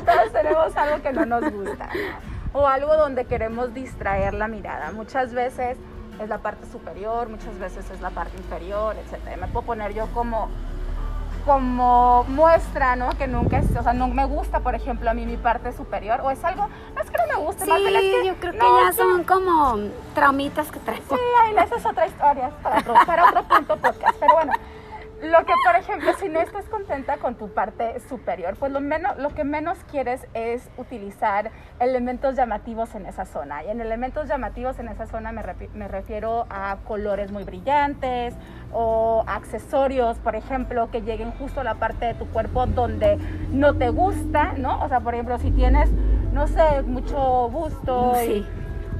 Todos 0.06 0.32
tenemos 0.34 0.76
algo 0.76 1.02
que 1.02 1.14
no 1.14 1.26
nos 1.26 1.50
gusta, 1.52 1.88
¿no? 1.88 2.60
O 2.60 2.68
algo 2.68 2.96
donde 2.98 3.26
queremos 3.26 3.74
distraer 3.74 4.34
la 4.34 4.48
mirada. 4.48 4.92
Muchas 4.92 5.34
veces 5.34 5.78
es 6.22 6.30
la 6.30 6.38
parte 6.40 6.66
superior, 6.72 7.30
muchas 7.30 7.58
veces 7.60 7.90
es 7.90 8.02
la 8.02 8.10
parte 8.10 8.38
inferior, 8.38 8.96
etc. 8.96 9.38
Me 9.40 9.48
puedo 9.48 9.66
poner 9.66 9.94
yo 9.94 10.08
como, 10.08 10.50
como 11.46 12.24
muestra, 12.26 12.96
¿no? 12.96 13.10
Que 13.18 13.28
nunca 13.28 13.60
es, 13.60 13.76
o 13.76 13.84
sea, 13.84 13.94
no 13.94 14.08
me 14.08 14.26
gusta, 14.26 14.60
por 14.62 14.76
ejemplo, 14.76 15.10
a 15.10 15.14
mí 15.14 15.26
mi 15.26 15.38
parte 15.38 15.74
superior, 15.74 16.22
o 16.22 16.32
es 16.32 16.44
algo, 16.44 16.68
no 16.96 17.02
es 17.02 17.10
que 17.10 17.18
no 17.18 17.40
me 17.40 17.46
guste, 17.46 17.66
más 17.66 17.80
bien 17.80 17.96
es 17.96 18.02
Sí, 18.02 18.12
que 18.22 18.28
yo 18.28 18.36
creo 18.36 18.52
que 18.54 18.58
no, 18.60 18.86
ya 18.86 18.92
sí, 18.92 18.98
son 18.98 19.24
como 19.24 19.78
traumitas 20.16 20.72
que 20.72 20.80
traemos. 20.80 21.08
Sí, 21.10 21.16
esa 21.58 21.76
es 21.76 21.86
otra 21.86 22.08
historia, 22.08 22.48
es 22.48 22.54
para 22.56 23.06
para 23.06 23.26
otro 23.30 23.44
punto 23.44 23.78
podcast. 23.78 24.16
Pero 24.20 24.34
bueno, 24.34 24.54
lo 25.24 25.46
que, 25.46 25.54
por 25.66 25.76
ejemplo, 25.76 26.12
si 26.20 26.28
no 26.30 26.40
estás 26.42 26.66
contenta 26.66 27.18
con 27.18 27.36
tu 27.36 27.54
parte 27.54 28.00
superior, 28.02 28.56
pues 28.60 28.72
lo, 28.72 28.82
menos, 28.82 29.18
lo 29.18 29.30
que 29.30 29.44
menos 29.44 29.78
quieres 29.90 30.28
es 30.34 30.70
utilizar 30.78 31.52
elementos 31.80 32.36
llamativos 32.36 32.94
en 32.96 33.06
esa 33.06 33.26
zona. 33.26 33.64
Y 33.64 33.70
en 33.70 33.82
elementos 33.82 34.28
llamativos 34.28 34.80
en 34.80 34.90
esa 34.90 35.08
zona 35.08 35.32
me, 35.32 35.44
me 35.74 35.88
refiero 35.88 36.46
a 36.50 36.78
colores 36.86 37.32
muy 37.32 37.44
brillantes 37.44 38.36
o 38.74 39.24
accesorios, 39.28 40.18
por 40.20 40.36
ejemplo, 40.36 40.90
que 40.92 41.02
lleguen 41.02 41.32
justo 41.32 41.62
a 41.62 41.64
la 41.64 41.76
parte 41.76 42.06
de 42.06 42.14
tu 42.16 42.28
cuerpo 42.28 42.66
donde 42.66 43.18
no 43.52 43.76
te 43.76 43.90
gusta, 43.90 44.54
¿no? 44.58 44.84
O 44.84 44.90
sea, 44.90 45.00
por 45.00 45.14
ejemplo, 45.14 45.38
si 45.40 45.52
tienes, 45.52 45.90
no 46.34 46.48
sé, 46.48 46.82
mucho 46.84 47.50
busto 47.50 48.14
Sí. 48.16 48.46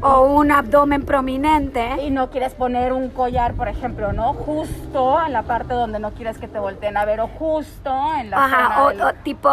O 0.06 0.22
un 0.36 0.52
abdomen 0.52 1.04
prominente. 1.04 1.96
y 2.04 2.10
no 2.10 2.30
quieres 2.30 2.54
poner 2.54 2.92
un 2.92 3.10
collar, 3.10 3.54
por 3.54 3.68
ejemplo, 3.70 4.12
¿no? 4.12 4.34
Justo 4.34 5.18
en 5.26 5.32
la 5.34 5.44
parte 5.44 5.74
donde 5.74 6.00
no 6.00 6.12
quieres 6.12 6.38
que 6.38 6.48
te 6.48 6.60
volteen 6.60 6.98
a 6.98 7.06
ver 7.06 7.22
o 7.22 7.28
justo 7.28 7.90
en 8.20 8.30
la 8.30 8.44
Ajá, 8.46 8.58
zona 8.76 8.84
o, 8.84 8.90
del- 8.90 9.02
o 9.02 9.14
tipo, 9.24 9.50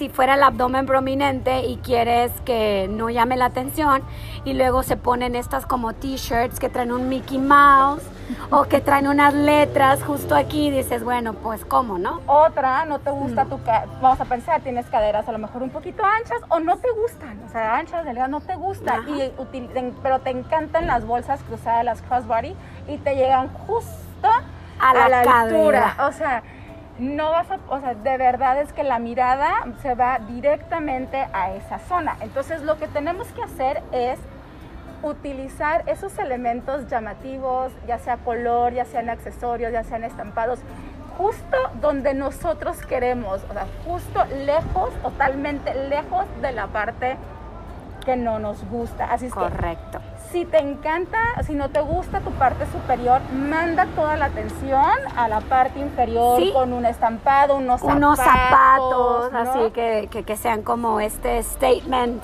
si 0.00 0.08
fuera 0.08 0.32
el 0.32 0.42
abdomen 0.42 0.86
prominente 0.86 1.60
y 1.66 1.76
quieres 1.76 2.32
que 2.46 2.88
no 2.90 3.10
llame 3.10 3.36
la 3.36 3.44
atención, 3.44 4.02
y 4.46 4.54
luego 4.54 4.82
se 4.82 4.96
ponen 4.96 5.36
estas 5.36 5.66
como 5.66 5.92
t-shirts 5.92 6.58
que 6.58 6.70
traen 6.70 6.90
un 6.90 7.10
Mickey 7.10 7.36
Mouse 7.36 8.02
o 8.50 8.62
que 8.62 8.80
traen 8.80 9.08
unas 9.08 9.34
letras 9.34 10.02
justo 10.02 10.34
aquí, 10.34 10.70
dices, 10.70 11.04
bueno, 11.04 11.34
pues 11.34 11.66
cómo, 11.66 11.98
¿no? 11.98 12.22
Otra, 12.26 12.86
no 12.86 12.98
te 13.00 13.10
gusta 13.10 13.44
tu 13.44 13.62
ca- 13.62 13.84
vamos 14.00 14.18
a 14.22 14.24
pensar, 14.24 14.62
tienes 14.62 14.86
caderas 14.86 15.28
a 15.28 15.32
lo 15.32 15.38
mejor 15.38 15.62
un 15.62 15.68
poquito 15.68 16.02
anchas 16.02 16.40
o 16.48 16.60
no 16.60 16.78
te 16.78 16.88
gustan, 16.92 17.38
o 17.46 17.50
sea, 17.50 17.76
anchas, 17.76 18.02
delgadas, 18.06 18.30
no 18.30 18.40
te 18.40 18.54
gustan, 18.56 19.00
Ajá. 19.00 19.10
y 19.10 19.92
pero 20.02 20.20
te 20.20 20.30
encantan 20.30 20.86
las 20.86 21.04
bolsas 21.06 21.42
cruzadas, 21.42 21.84
las 21.84 22.00
crossbody, 22.00 22.56
y 22.88 22.96
te 22.96 23.16
llegan 23.16 23.48
justo 23.66 24.30
A 24.78 24.94
la 24.94 25.20
altura, 25.20 25.92
cadera. 25.92 25.96
o 26.08 26.12
sea, 26.12 26.42
no 27.00 27.30
vas 27.30 27.50
a, 27.50 27.58
o 27.68 27.80
sea, 27.80 27.94
de 27.94 28.18
verdad 28.18 28.60
es 28.60 28.72
que 28.72 28.84
la 28.84 28.98
mirada 28.98 29.66
se 29.82 29.94
va 29.94 30.18
directamente 30.18 31.26
a 31.32 31.52
esa 31.54 31.78
zona. 31.78 32.16
Entonces, 32.20 32.62
lo 32.62 32.78
que 32.78 32.86
tenemos 32.86 33.26
que 33.28 33.42
hacer 33.42 33.82
es 33.92 34.18
utilizar 35.02 35.82
esos 35.88 36.18
elementos 36.18 36.88
llamativos, 36.88 37.72
ya 37.86 37.98
sea 37.98 38.18
color, 38.18 38.74
ya 38.74 38.84
sean 38.84 39.08
accesorios, 39.08 39.72
ya 39.72 39.82
sean 39.82 40.04
estampados, 40.04 40.60
justo 41.16 41.56
donde 41.80 42.12
nosotros 42.12 42.76
queremos, 42.84 43.42
o 43.48 43.52
sea, 43.52 43.66
justo 43.86 44.24
lejos, 44.44 44.92
totalmente 45.02 45.74
lejos 45.88 46.26
de 46.42 46.52
la 46.52 46.66
parte 46.66 47.16
que 48.04 48.16
no 48.16 48.38
nos 48.38 48.62
gusta. 48.68 49.06
Así 49.06 49.26
es 49.26 49.32
que 49.32 49.40
Correcto. 49.40 50.00
Si 50.32 50.44
te 50.44 50.58
encanta, 50.58 51.18
si 51.46 51.54
no 51.54 51.70
te 51.70 51.80
gusta 51.80 52.20
tu 52.20 52.30
parte 52.32 52.64
superior, 52.70 53.20
manda 53.32 53.86
toda 53.96 54.16
la 54.16 54.26
atención 54.26 54.84
a 55.16 55.28
la 55.28 55.40
parte 55.40 55.78
inferior 55.80 56.38
Sí. 56.40 56.50
con 56.52 56.72
un 56.72 56.84
estampado, 56.86 57.56
unos 57.56 57.80
zapatos. 57.80 57.96
Unos 57.96 58.18
zapatos, 58.18 59.32
¿no? 59.32 59.38
así 59.38 59.70
que, 59.72 60.08
que, 60.10 60.22
que 60.24 60.36
sean 60.36 60.62
como 60.62 61.00
este 61.00 61.42
statement, 61.42 62.22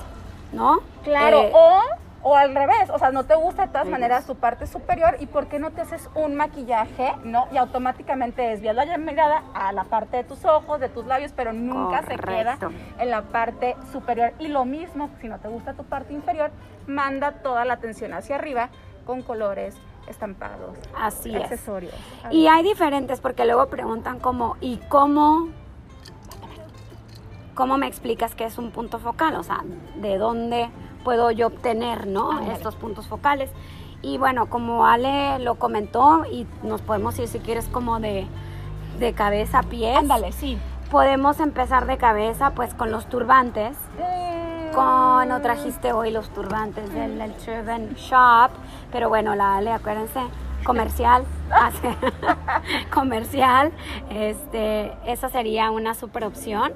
¿no? 0.53 0.79
Claro, 1.03 1.41
Eh, 1.41 1.51
o, 1.53 1.79
o 2.23 2.35
al 2.35 2.53
revés, 2.55 2.89
o 2.91 2.97
sea, 2.99 3.11
no 3.11 3.23
te 3.25 3.35
gusta 3.35 3.63
de 3.63 3.67
todas 3.69 3.85
Sí. 3.85 3.91
maneras 3.91 4.25
tu 4.25 4.35
parte 4.35 4.67
superior 4.67 5.15
y 5.19 5.27
por 5.27 5.47
qué 5.47 5.59
no 5.59 5.71
te 5.71 5.81
haces 5.81 6.09
un 6.15 6.35
maquillaje, 6.35 7.13
¿no? 7.23 7.47
Y 7.51 7.57
automáticamente 7.57 8.41
desvías 8.41 8.75
la 8.75 8.97
mirada 8.97 9.43
a 9.53 9.71
la 9.71 9.83
parte 9.85 10.17
de 10.17 10.23
tus 10.23 10.43
ojos, 10.45 10.79
de 10.79 10.89
tus 10.89 11.05
labios, 11.05 11.31
pero 11.35 11.53
nunca 11.53 12.01
se 12.03 12.15
queda 12.17 12.57
en 12.99 13.11
la 13.11 13.21
parte 13.21 13.75
superior. 13.91 14.33
Y 14.39 14.47
lo 14.47 14.65
mismo, 14.65 15.09
si 15.21 15.27
no 15.27 15.37
te 15.39 15.47
gusta 15.47 15.73
tu 15.73 15.83
parte 15.83 16.13
inferior, 16.13 16.51
manda 16.87 17.31
toda 17.43 17.63
la 17.65 17.75
atención 17.75 18.13
hacia 18.13 18.35
arriba 18.35 18.69
con 19.05 19.21
colores 19.21 19.75
estampados, 20.07 20.77
Así 20.97 21.35
es. 21.35 21.43
accesorios. 21.43 21.93
Y 22.31 22.47
hay 22.47 22.63
diferentes 22.63 23.19
porque 23.21 23.45
luego 23.45 23.67
preguntan 23.67 24.19
como, 24.19 24.55
¿y 24.61 24.77
cómo, 24.89 25.49
cómo 27.55 27.77
me 27.77 27.87
explicas 27.87 28.35
que 28.35 28.45
es 28.45 28.57
un 28.57 28.71
punto 28.71 28.99
focal? 28.99 29.35
O 29.35 29.43
sea, 29.43 29.63
¿de 29.95 30.17
dónde 30.17 30.69
puedo 31.07 31.31
yo 31.31 31.47
obtener, 31.47 32.05
no? 32.05 32.31
Ándale. 32.31 32.51
Estos 32.51 32.75
puntos 32.75 33.07
focales. 33.07 33.49
Y 34.01 34.17
bueno, 34.17 34.47
como 34.49 34.85
Ale 34.85 35.39
lo 35.39 35.55
comentó 35.55 36.25
y 36.29 36.45
nos 36.63 36.81
podemos 36.81 37.17
ir 37.17 37.29
si 37.29 37.39
quieres 37.39 37.69
como 37.69 38.01
de, 38.01 38.27
de 38.99 39.13
cabeza 39.13 39.59
a 39.59 39.63
pies. 39.63 39.95
Ándale, 39.95 40.33
sí. 40.33 40.57
Podemos 40.91 41.39
empezar 41.39 41.85
de 41.85 41.95
cabeza 41.97 42.49
pues 42.55 42.73
con 42.73 42.91
los 42.91 43.07
turbantes. 43.07 43.77
Con, 44.75 45.29
no 45.29 45.39
trajiste 45.41 45.93
hoy 45.93 46.11
los 46.11 46.29
turbantes 46.31 46.93
del, 46.93 47.17
del 47.17 47.33
Turban 47.35 47.93
Shop, 47.95 48.51
pero 48.91 49.07
bueno, 49.07 49.33
la 49.33 49.55
Ale, 49.55 49.71
acuérdense, 49.71 50.19
comercial, 50.65 51.23
hace- 51.51 51.95
comercial, 52.93 53.71
este, 54.09 54.91
esa 55.05 55.29
sería 55.29 55.71
una 55.71 55.93
super 55.93 56.25
opción. 56.25 56.73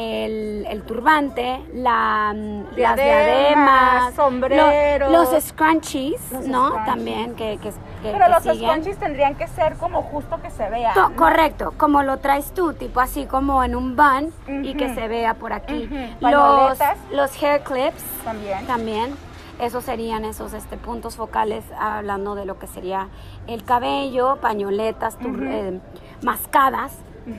El, 0.00 0.64
el 0.70 0.82
turbante, 0.84 1.60
la, 1.74 2.32
mm, 2.32 2.62
las 2.76 2.76
Diademas, 2.76 2.96
diademas, 2.96 4.14
sombreros. 4.14 5.10
lo- 5.10 5.24
los 5.32 5.42
scrunchies, 5.44 6.30
Los 6.30 6.46
¿no? 6.46 6.66
scrunchies. 6.68 6.86
También 6.86 7.34
que, 7.34 7.58
que, 7.60 7.70
que- 7.70 8.12
Pero 8.12 8.24
que 8.26 8.30
los 8.30 8.42
siguen. 8.44 8.70
scrunchies 8.70 8.98
tendrían 8.98 9.34
que 9.34 9.48
ser 9.48 9.74
como 9.76 10.02
justo 10.02 10.40
que 10.40 10.50
se 10.50 10.70
vea. 10.70 10.94
Correcto, 11.16 11.74
como 11.76 12.04
lo 12.04 12.18
traes 12.18 12.52
tú, 12.54 12.74
tipo 12.74 13.00
así 13.00 13.26
como 13.26 13.64
en 13.64 13.74
un 13.74 13.96
bun 13.96 14.32
y 14.64 14.74
que 14.74 14.94
se 14.94 15.08
vea 15.08 15.34
por 15.34 15.52
aquí. 15.52 15.86
Ujú, 15.90 16.28
Los, 16.30 16.78
los 17.10 17.42
hair 17.42 17.62
clips 17.62 18.02
También. 18.24 18.66
también, 18.68 19.16
esos 19.60 19.82
serían 19.82 20.24
esos 20.24 20.52
este, 20.52 20.76
puntos 20.76 21.16
focales 21.16 21.64
hablando 21.76 22.36
de 22.36 22.44
lo 22.44 22.56
que 22.60 22.68
sería 22.68 23.08
el 23.48 23.64
cabello, 23.64 24.36
pañoletas, 24.40 25.16
Ujú. 25.20 25.42
eh, 25.42 25.80
mascadas, 26.22 26.92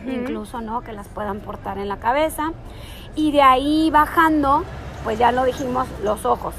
Incluso, 0.08 0.62
¿no? 0.62 0.82
Que 0.82 0.94
las 0.94 1.08
puedan 1.08 1.40
portar 1.40 1.78
en 1.78 1.90
la 1.90 1.98
cabeza. 1.98 2.52
Y 3.16 3.32
de 3.32 3.42
ahí 3.42 3.90
bajando, 3.92 4.64
pues 5.04 5.18
ya 5.18 5.32
lo 5.32 5.44
dijimos, 5.46 5.88
los 6.04 6.26
ojos, 6.26 6.54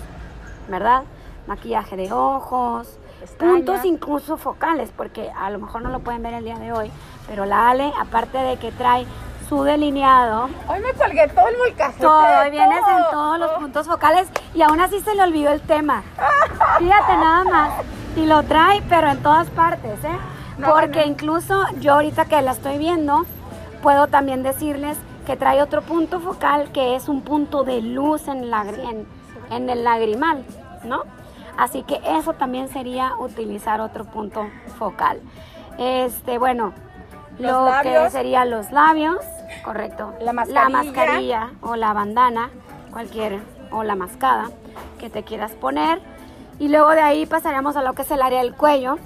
¿verdad? 0.69 1.03
Maquillaje 1.47 1.97
de 1.97 2.13
ojos, 2.13 2.99
pestañas. 3.21 3.55
puntos 3.55 3.85
incluso 3.85 4.37
focales, 4.37 4.91
porque 4.97 5.31
a 5.37 5.51
lo 5.51 5.59
mejor 5.59 5.83
no 5.83 5.91
lo 5.91 6.01
pueden 6.01 6.23
ver 6.23 6.35
el 6.35 6.45
día 6.45 6.59
de 6.59 6.73
hoy, 6.73 6.91
pero 7.29 7.45
la 7.47 7.71
Ale, 7.71 7.93
aparte 7.99 8.39
de 8.39 8.57
que 8.57 8.73
trae 8.73 9.07
su 9.49 9.63
delineado, 9.65 10.49
Hoy 10.69 10.81
me 10.81 10.93
colgué 10.93 11.27
todo 11.29 11.49
el 11.49 11.59
molcajete. 11.59 12.03
todo, 12.03 12.51
vienes 12.51 12.79
en 12.79 12.97
todo. 12.99 13.11
todos 13.11 13.39
los 13.41 13.51
puntos 13.53 13.87
focales 13.87 14.29
y 14.55 14.63
aún 14.63 14.81
así 14.81 15.01
se 15.01 15.15
le 15.15 15.23
olvidó 15.23 15.51
el 15.51 15.61
tema. 15.63 16.03
Fíjate 16.79 17.17
nada 17.17 17.45
más. 17.45 17.71
Y 18.17 18.27
lo 18.27 18.43
trae, 18.45 18.83
pero 18.89 19.09
en 19.09 19.23
todas 19.23 19.49
partes, 19.51 19.99
¿eh? 20.05 20.19
No, 20.61 20.73
Porque 20.73 21.01
no. 21.01 21.07
incluso 21.07 21.65
yo 21.81 21.95
ahorita 21.95 22.27
que 22.27 22.41
la 22.43 22.53
estoy 22.53 22.79
viendo, 22.79 23.25
puedo 23.83 24.07
también 24.09 24.43
decirles 24.43 24.99
que 25.27 25.37
trae 25.37 25.63
otro 25.63 25.83
punto 25.83 26.21
focal 26.21 26.71
que 26.73 26.97
es 26.97 27.09
un 27.09 27.23
punto 27.23 27.63
de 27.65 27.81
luz 27.83 28.29
en, 28.29 28.51
la, 28.51 28.63
en, 28.63 29.07
en 29.51 29.71
el 29.71 29.85
lagrimal, 29.85 30.45
¿no? 30.85 31.03
Así 31.57 31.83
que 31.83 32.01
eso 32.05 32.33
también 32.35 32.69
sería 32.69 33.15
utilizar 33.19 33.81
otro 33.81 34.05
punto 34.05 34.47
focal. 34.79 35.21
Este, 35.79 36.39
bueno, 36.39 36.73
Los 37.39 37.53
lo 37.53 37.83
que 37.83 38.11
serían 38.11 38.51
los 38.51 38.71
labios, 38.73 39.19
correcto. 39.65 40.15
La 40.21 40.33
mascarilla. 40.33 40.69
mascarilla 40.69 41.51
o 41.61 41.77
la 41.77 41.93
bandana, 41.93 42.51
cualquier, 42.93 43.41
o 43.71 43.83
la 43.83 43.95
mascada 43.95 44.51
que 44.99 45.11
te 45.11 45.23
quieras 45.23 45.53
poner. 45.53 46.01
Y 46.59 46.69
luego 46.69 46.91
de 46.91 47.01
ahí 47.01 47.27
pasaríamos 47.27 47.77
a 47.77 47.83
lo 47.83 47.93
que 47.95 48.03
es 48.03 48.11
el 48.11 48.23
área 48.23 48.41
del 48.43 48.55
cuello 48.55 48.99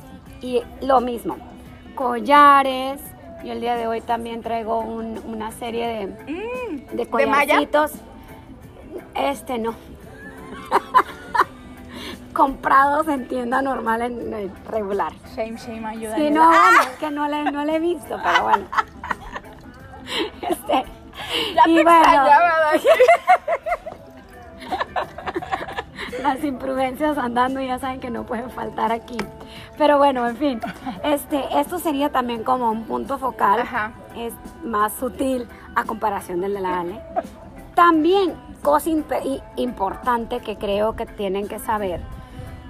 y 0.44 0.62
lo 0.82 1.00
mismo, 1.00 1.36
collares. 1.94 3.00
Yo 3.44 3.52
el 3.52 3.60
día 3.60 3.76
de 3.76 3.86
hoy 3.86 4.00
también 4.02 4.42
traigo 4.42 4.80
un- 4.80 5.20
una 5.26 5.50
serie 5.52 5.86
de, 5.86 6.06
Mm, 6.06 6.96
de 6.96 7.06
collarcitos. 7.06 7.92
Este 9.14 9.58
no. 9.58 9.74
Comprados 12.34 13.06
en 13.08 13.26
tienda 13.28 13.62
normal, 13.62 14.02
en, 14.02 14.34
en 14.34 14.52
regular. 14.66 15.12
Shame, 15.36 15.56
shame, 15.56 15.86
ayuda. 15.86 16.16
Sí, 16.16 16.30
no, 16.30 16.46
bueno, 16.46 16.80
es 16.82 16.88
que 16.98 17.10
no 17.10 17.26
le, 17.28 17.44
no 17.52 17.64
le 17.64 17.76
he 17.76 17.80
visto, 17.80 18.18
pero 18.22 18.42
bueno. 18.42 18.64
Este, 20.42 20.84
Ya 21.54 21.62
y 21.66 21.76
te 21.76 21.82
bueno, 21.84 22.24
las 26.22 26.42
imprudencias 26.44 27.18
andando 27.18 27.60
ya 27.60 27.78
saben 27.78 28.00
que 28.00 28.10
no 28.10 28.24
pueden 28.24 28.50
faltar 28.50 28.92
aquí. 28.92 29.16
Pero 29.76 29.98
bueno, 29.98 30.26
en 30.28 30.36
fin, 30.36 30.60
este, 31.02 31.42
esto 31.58 31.78
sería 31.78 32.10
también 32.10 32.44
como 32.44 32.70
un 32.70 32.84
punto 32.84 33.18
focal. 33.18 33.60
Ajá. 33.60 33.92
Es 34.16 34.32
más 34.64 34.92
sutil 34.92 35.48
a 35.74 35.84
comparación 35.84 36.40
del 36.40 36.54
de 36.54 36.60
la 36.60 36.80
Ale. 36.80 37.00
También, 37.74 38.34
cosa 38.62 38.88
imp- 38.90 39.42
importante 39.56 40.38
que 40.40 40.56
creo 40.56 40.94
que 40.94 41.06
tienen 41.06 41.48
que 41.48 41.58
saber, 41.58 42.00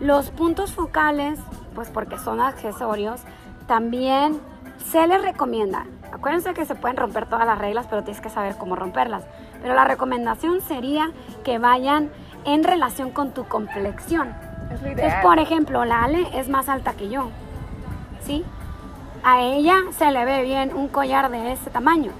los 0.00 0.30
puntos 0.30 0.72
focales, 0.72 1.38
pues 1.74 1.90
porque 1.90 2.18
son 2.18 2.40
accesorios, 2.40 3.20
también 3.66 4.40
se 4.90 5.06
les 5.06 5.20
recomienda. 5.22 5.84
Acuérdense 6.10 6.54
que 6.54 6.64
se 6.64 6.74
pueden 6.74 6.96
romper 6.96 7.26
todas 7.26 7.44
las 7.46 7.58
reglas, 7.58 7.86
pero 7.90 8.02
tienes 8.02 8.22
que 8.22 8.30
saber 8.30 8.56
cómo 8.56 8.76
romperlas. 8.76 9.24
Pero 9.60 9.74
la 9.74 9.84
recomendación 9.84 10.60
sería 10.62 11.10
que 11.44 11.58
vayan 11.58 12.10
en 12.44 12.64
relación 12.64 13.10
con 13.10 13.32
tu 13.32 13.44
complexión. 13.44 14.34
Es 14.74 14.82
lo 14.82 14.88
Entonces, 14.88 15.12
ideal. 15.12 15.22
por 15.22 15.38
ejemplo, 15.38 15.84
la 15.84 16.04
Ale 16.04 16.26
es 16.34 16.48
más 16.48 16.68
alta 16.68 16.94
que 16.94 17.08
yo, 17.08 17.28
¿sí? 18.24 18.44
A 19.22 19.42
ella 19.42 19.76
se 19.96 20.10
le 20.10 20.24
ve 20.24 20.42
bien 20.42 20.74
un 20.74 20.88
collar 20.88 21.30
de 21.30 21.52
ese 21.52 21.70
tamaño, 21.70 22.10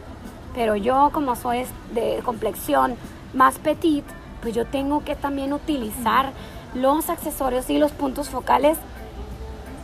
pero 0.54 0.76
yo 0.76 1.10
como 1.12 1.36
soy 1.36 1.66
de 1.92 2.20
complexión 2.24 2.94
más 3.34 3.58
petit, 3.58 4.04
pues 4.40 4.54
yo 4.54 4.66
tengo 4.66 5.04
que 5.04 5.16
también 5.16 5.52
utilizar 5.52 6.30
los 6.74 7.10
accesorios 7.10 7.68
y 7.70 7.78
los 7.78 7.92
puntos 7.92 8.30
focales 8.30 8.78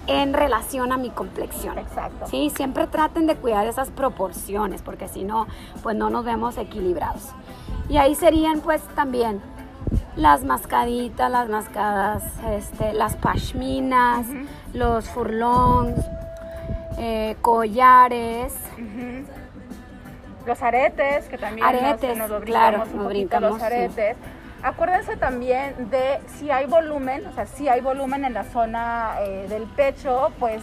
en 0.06 0.32
relación 0.32 0.92
a 0.92 0.96
mi 0.96 1.10
complexión. 1.10 1.78
Exacto. 1.78 2.26
Sí, 2.26 2.50
siempre 2.54 2.86
traten 2.86 3.26
de 3.26 3.36
cuidar 3.36 3.66
esas 3.66 3.90
proporciones, 3.90 4.82
porque 4.82 5.08
si 5.08 5.24
no, 5.24 5.46
pues 5.82 5.96
no 5.96 6.10
nos 6.10 6.24
vemos 6.24 6.56
equilibrados. 6.56 7.28
Y 7.88 7.97
ahí 7.97 8.14
serían 8.14 8.60
pues 8.60 8.82
también 8.95 9.40
las 10.16 10.44
mascaditas, 10.44 11.30
las 11.30 11.48
mascadas, 11.48 12.22
este, 12.50 12.92
las 12.92 13.16
pashminas, 13.16 14.26
los 14.72 15.08
furlongs, 15.08 16.04
eh, 16.98 17.36
collares. 17.40 18.54
Los 20.46 20.62
aretes, 20.62 21.28
que 21.28 21.38
también 21.38 21.66
Aretes, 21.66 22.16
nos, 22.16 22.42
claro, 22.42 22.84
un 22.92 22.96
nos 22.96 23.08
brincamos, 23.08 23.50
los 23.50 23.58
sí. 23.58 23.64
aretes. 23.64 24.16
Acuérdense 24.62 25.16
también 25.16 25.90
de 25.90 26.20
si 26.26 26.50
hay 26.50 26.66
volumen, 26.66 27.26
o 27.26 27.32
sea, 27.32 27.46
si 27.46 27.68
hay 27.68 27.80
volumen 27.80 28.24
en 28.24 28.34
la 28.34 28.44
zona 28.44 29.14
eh, 29.20 29.46
del 29.48 29.62
pecho, 29.64 30.30
pues 30.38 30.62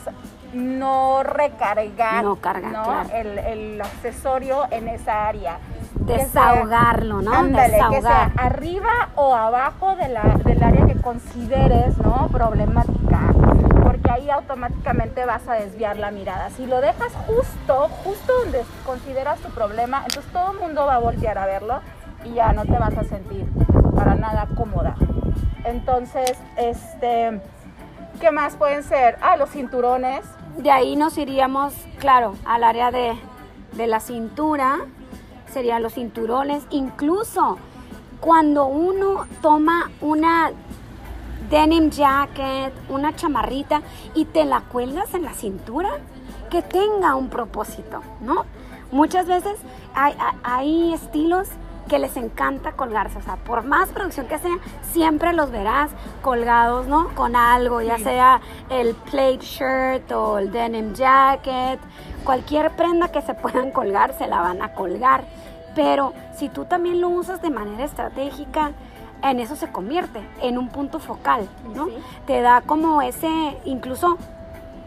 no 0.53 1.23
recargar 1.23 2.23
No 2.23 2.38
cargar, 2.38 2.71
¿no? 2.71 2.83
claro. 2.83 3.10
El, 3.13 3.38
el 3.39 3.81
accesorio 3.81 4.65
en 4.71 4.88
esa 4.88 5.27
área. 5.27 5.57
Sea- 6.05 6.17
Desahogarlo, 6.17 7.21
¿no? 7.21 7.33
Ándale, 7.33 7.73
que 7.73 7.77
sea 7.79 7.89
Desahogar. 7.89 8.31
arriba 8.38 9.10
o 9.15 9.36
abajo 9.36 9.95
de 9.95 10.07
la, 10.10 10.21
del 10.45 10.62
área 10.63 10.86
que 10.86 10.95
consideres, 11.01 11.97
¿no? 11.97 12.27
Problemática. 12.31 13.19
Porque 13.83 14.10
ahí 14.12 14.29
automáticamente 14.29 15.25
vas 15.25 15.47
a 15.47 15.53
desviar 15.53 15.97
la 15.97 16.12
mirada. 16.12 16.49
Si 16.51 16.65
lo 16.65 16.79
dejas 16.81 17.12
justo, 17.25 17.89
justo 18.03 18.33
donde 18.43 18.63
consideras 18.86 19.39
tu 19.39 19.49
problema, 19.49 20.03
entonces 20.05 20.31
todo 20.31 20.51
el 20.53 20.60
mundo 20.60 20.86
va 20.86 20.95
a 20.95 20.99
voltear 20.99 21.38
a 21.38 21.45
verlo 21.45 21.79
y 22.23 22.33
ya 22.36 22.53
no 22.53 22.63
te 22.63 22.77
vas 22.77 22.97
a 22.97 23.03
sentir 23.03 23.45
para 23.95 24.15
nada 24.15 24.47
cómoda. 24.55 24.95
Entonces, 25.65 26.38
este, 26.55 27.41
¿qué 28.21 28.31
más 28.31 28.55
pueden 28.55 28.83
ser? 28.83 29.17
Ah, 29.21 29.36
los 29.36 29.49
cinturones. 29.49 30.21
De 30.58 30.72
ahí 30.72 30.96
nos 30.96 31.17
iríamos, 31.17 31.74
claro, 32.00 32.34
al 32.46 32.63
área 32.63 32.91
de, 32.91 33.13
de 33.74 33.88
la 33.88 34.00
cintura, 34.00 34.80
serían 35.54 35.84
los 35.84 35.93
cinturones, 35.93 36.63
incluso 36.72 37.58
cuando 38.20 38.65
uno 38.65 39.26
toma 39.41 39.91
una 40.02 40.52
denim 41.50 41.89
jacket, 41.91 42.74
una 42.89 43.15
chamarrita 43.15 43.82
y 44.15 44.26
te 44.26 44.46
la 44.46 44.62
cuelgas 44.62 45.13
en 45.13 45.24
la 45.24 45.34
cintura, 45.34 45.89
que 46.50 46.62
tenga 46.62 47.15
un 47.15 47.30
propósito, 47.30 48.02
¿no? 48.22 48.46
Muchas 48.91 49.28
veces 49.28 49.58
hay, 49.93 50.13
hay- 50.20 50.38
hay 50.43 50.93
estilos 50.93 51.50
que 51.88 52.00
les 52.00 52.17
encanta 52.17 52.73
colgarse, 52.73 53.17
o 53.17 53.21
sea, 53.21 53.38
por 53.38 53.63
más 53.63 53.89
producción 53.89 54.28
que 54.28 54.38
sea, 54.39 54.58
siempre 54.91 55.34
los 55.34 55.52
verás 55.52 55.91
colgados, 56.21 56.88
¿no? 56.88 57.10
Con 57.15 57.36
algo, 57.36 57.82
ya 57.82 57.97
Sí. 57.97 58.04
sea 58.04 58.41
el 58.69 58.93
plate 58.95 59.39
shirt 59.39 60.12
o 60.12 60.38
el 60.38 60.52
denim 60.52 60.93
jacket, 60.93 61.80
cualquier 62.23 62.71
prenda 62.76 63.08
que 63.10 63.21
se 63.21 63.34
puedan 63.34 63.71
colgar, 63.71 64.13
se 64.17 64.28
la 64.28 64.41
van 64.41 64.62
a 64.62 64.73
colgar. 64.73 65.23
Pero 65.76 66.13
si 66.36 66.50
tú 66.50 66.65
también 66.65 67.02
lo 67.02 67.10
usas 67.10 67.41
de 67.41 67.50
manera 67.50 67.84
estratégica, 67.86 68.71
en 69.23 69.39
eso 69.39 69.56
se 69.56 69.71
convierte, 69.71 70.21
en 70.41 70.58
un 70.58 70.69
punto 70.69 71.00
focal, 71.00 71.47
¿no? 71.73 71.86
Sí. 71.86 71.97
Te 72.26 72.41
da 72.41 72.62
como 72.62 73.02
ese, 73.02 73.58
incluso 73.65 74.17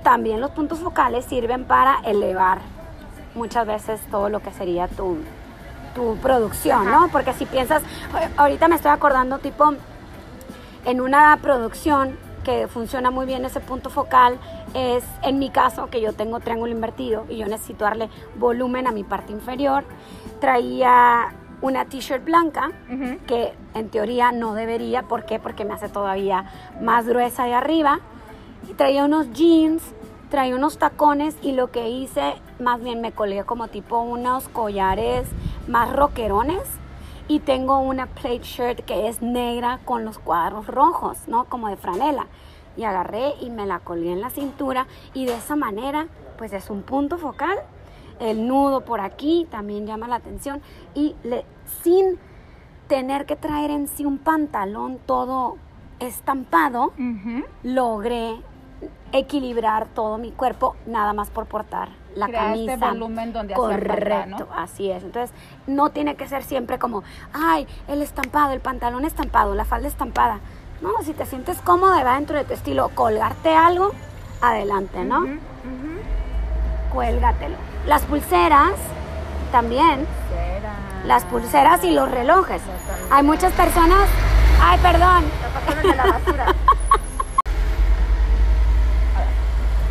también 0.03 0.41
los 0.41 0.51
puntos 0.51 0.79
focales 0.81 1.25
sirven 1.25 1.65
para 1.65 1.99
elevar 2.05 2.59
muchas 3.35 3.67
veces 3.67 4.01
todo 4.11 4.29
lo 4.29 4.41
que 4.41 4.51
sería 4.53 4.89
tu, 4.89 5.19
tu 5.94 6.16
producción, 6.16 6.87
Ajá. 6.88 7.00
¿no? 7.00 7.09
Porque 7.09 7.33
si 7.33 7.46
piensas, 7.46 7.83
ahorita 8.37 8.68
me 8.68 8.76
estoy 8.76 8.90
acordando 8.90 9.38
tipo 9.38 9.74
en 10.85 11.00
una 11.00 11.38
producción 11.42 12.16
que 12.44 12.68
funciona 12.68 13.11
muy 13.11 13.26
bien 13.26 13.44
ese 13.44 13.61
punto 13.61 13.90
focal 13.90 14.38
es 14.72 15.05
en 15.22 15.38
mi 15.38 15.50
caso 15.50 15.90
que 15.90 16.00
yo 16.00 16.14
tengo 16.14 16.40
triángulo 16.40 16.72
invertido 16.72 17.26
y 17.29 17.37
yo 17.37 17.46
necesito 17.46 17.85
darle 17.85 18.09
volumen 18.37 18.87
a 18.87 18.92
mi 18.92 19.05
parte 19.05 19.33
inferior. 19.33 19.85
Traía 20.40 21.35
una 21.61 21.85
t-shirt 21.85 22.24
blanca 22.24 22.70
Ujú. 22.90 23.18
que 23.26 23.53
en 23.74 23.90
teoría 23.90 24.33
no 24.33 24.55
debería, 24.55 25.03
¿por 25.03 25.26
qué? 25.26 25.38
Porque 25.38 25.64
me 25.64 25.74
hace 25.74 25.88
todavía 25.88 26.46
más 26.81 27.07
gruesa 27.07 27.44
de 27.44 27.53
arriba. 27.55 28.00
Y 28.70 28.74
traía 28.74 29.05
unos 29.05 29.31
jeans, 29.33 29.83
traía 30.31 30.55
unos 30.57 30.79
tacones 30.79 31.37
y 31.42 31.53
lo 31.53 31.70
que 31.70 31.88
hice, 31.90 32.35
más 32.61 32.81
bien 32.83 33.01
me 33.01 33.12
colgué 33.12 33.44
como 33.44 33.68
tipo 33.68 34.01
unos 34.01 34.49
collares 34.49 35.29
más 35.66 35.94
rockerones 35.94 36.62
y 37.29 37.40
tengo 37.40 37.79
una 37.79 38.07
plate 38.07 38.40
shirt 38.42 38.81
que 38.81 39.09
es 39.09 39.23
negra 39.23 39.79
con 39.85 40.05
los 40.05 40.18
cuadros 40.18 40.66
rojos, 40.66 41.29
¿no? 41.29 41.44
Como 41.44 41.68
de 41.68 41.77
franela. 41.77 42.27
Y 42.77 42.85
agarré 42.85 43.35
y 43.40 43.51
me 43.51 43.66
la 43.66 43.79
colgué 43.79 44.12
en 44.12 44.20
la 44.20 44.31
cintura 44.31 44.87
y 45.14 45.27
de 45.27 45.35
esa 45.35 45.55
manera, 45.57 46.09
pues 46.38 46.53
es 46.53 46.70
un 46.70 46.83
punto 46.83 47.18
focal. 47.18 47.57
El 48.18 48.49
nudo 48.49 48.85
por 48.85 49.01
aquí 49.01 49.46
también 49.51 49.87
llama 49.87 50.09
la 50.09 50.16
atención 50.16 50.61
y 50.94 51.14
le, 51.23 51.44
sin 51.83 52.18
tener 52.88 53.27
que 53.27 53.37
traer 53.37 53.70
en 53.70 53.87
sí 53.87 54.05
un 54.05 54.18
pantalón 54.18 54.99
todo 55.07 55.57
estampado, 56.01 56.92
logré 57.62 58.40
equilibrar 59.12 59.87
todo 59.87 60.18
mi 60.18 60.33
cuerpo 60.33 60.75
nada 60.87 61.12
más 61.12 61.31
por 61.31 61.46
portar 61.46 62.00
la 62.14 62.27
Creaste 62.27 62.66
camisa. 62.66 62.88
volumen 62.90 63.33
donde 63.33 63.55
hacía 63.55 63.66
falta, 63.68 63.87
Correcto, 63.88 64.46
¿no? 64.51 64.59
así 64.59 64.90
es. 64.90 65.03
Entonces, 65.05 65.35
no 65.66 65.90
tiene 65.90 66.16
que 66.16 66.27
ser 66.29 66.42
siempre 66.42 66.79
como, 66.79 67.03
ay, 67.33 67.66
el 67.88 68.03
estampado, 68.03 68.53
el 68.53 68.61
pantalón 68.61 69.05
estampado, 69.05 69.55
la 69.55 69.64
falda 69.64 69.88
estampada. 69.88 70.40
¿no? 70.81 70.90
Si 71.05 71.12
te 71.12 71.27
sientes 71.27 71.61
cómoda 71.61 72.01
y 72.01 72.05
va 72.05 72.14
dentro 72.14 72.38
de 72.38 72.44
tu 72.44 72.55
estilo 72.55 72.88
colgarte 72.94 73.55
algo, 73.55 73.92
adelante, 74.40 75.05
¿no? 75.05 75.18
Ujú. 75.20 75.38
Cuélgatelo. 76.92 77.57
Las 77.87 78.03
pulseras 78.03 78.73
también, 79.53 80.07
Será. 80.31 80.73
las 81.07 81.25
pulseras 81.27 81.85
y 81.85 81.90
los 81.90 82.11
relojes. 82.11 82.62
Hay 83.11 83.23
muchas 83.23 83.53
personas, 83.53 84.09
ay, 84.62 84.79
perdón, 84.81 85.25
La 85.42 85.61
pasaron 85.61 85.90
de 85.90 85.96
la 85.96 86.07
basura. 86.07 86.46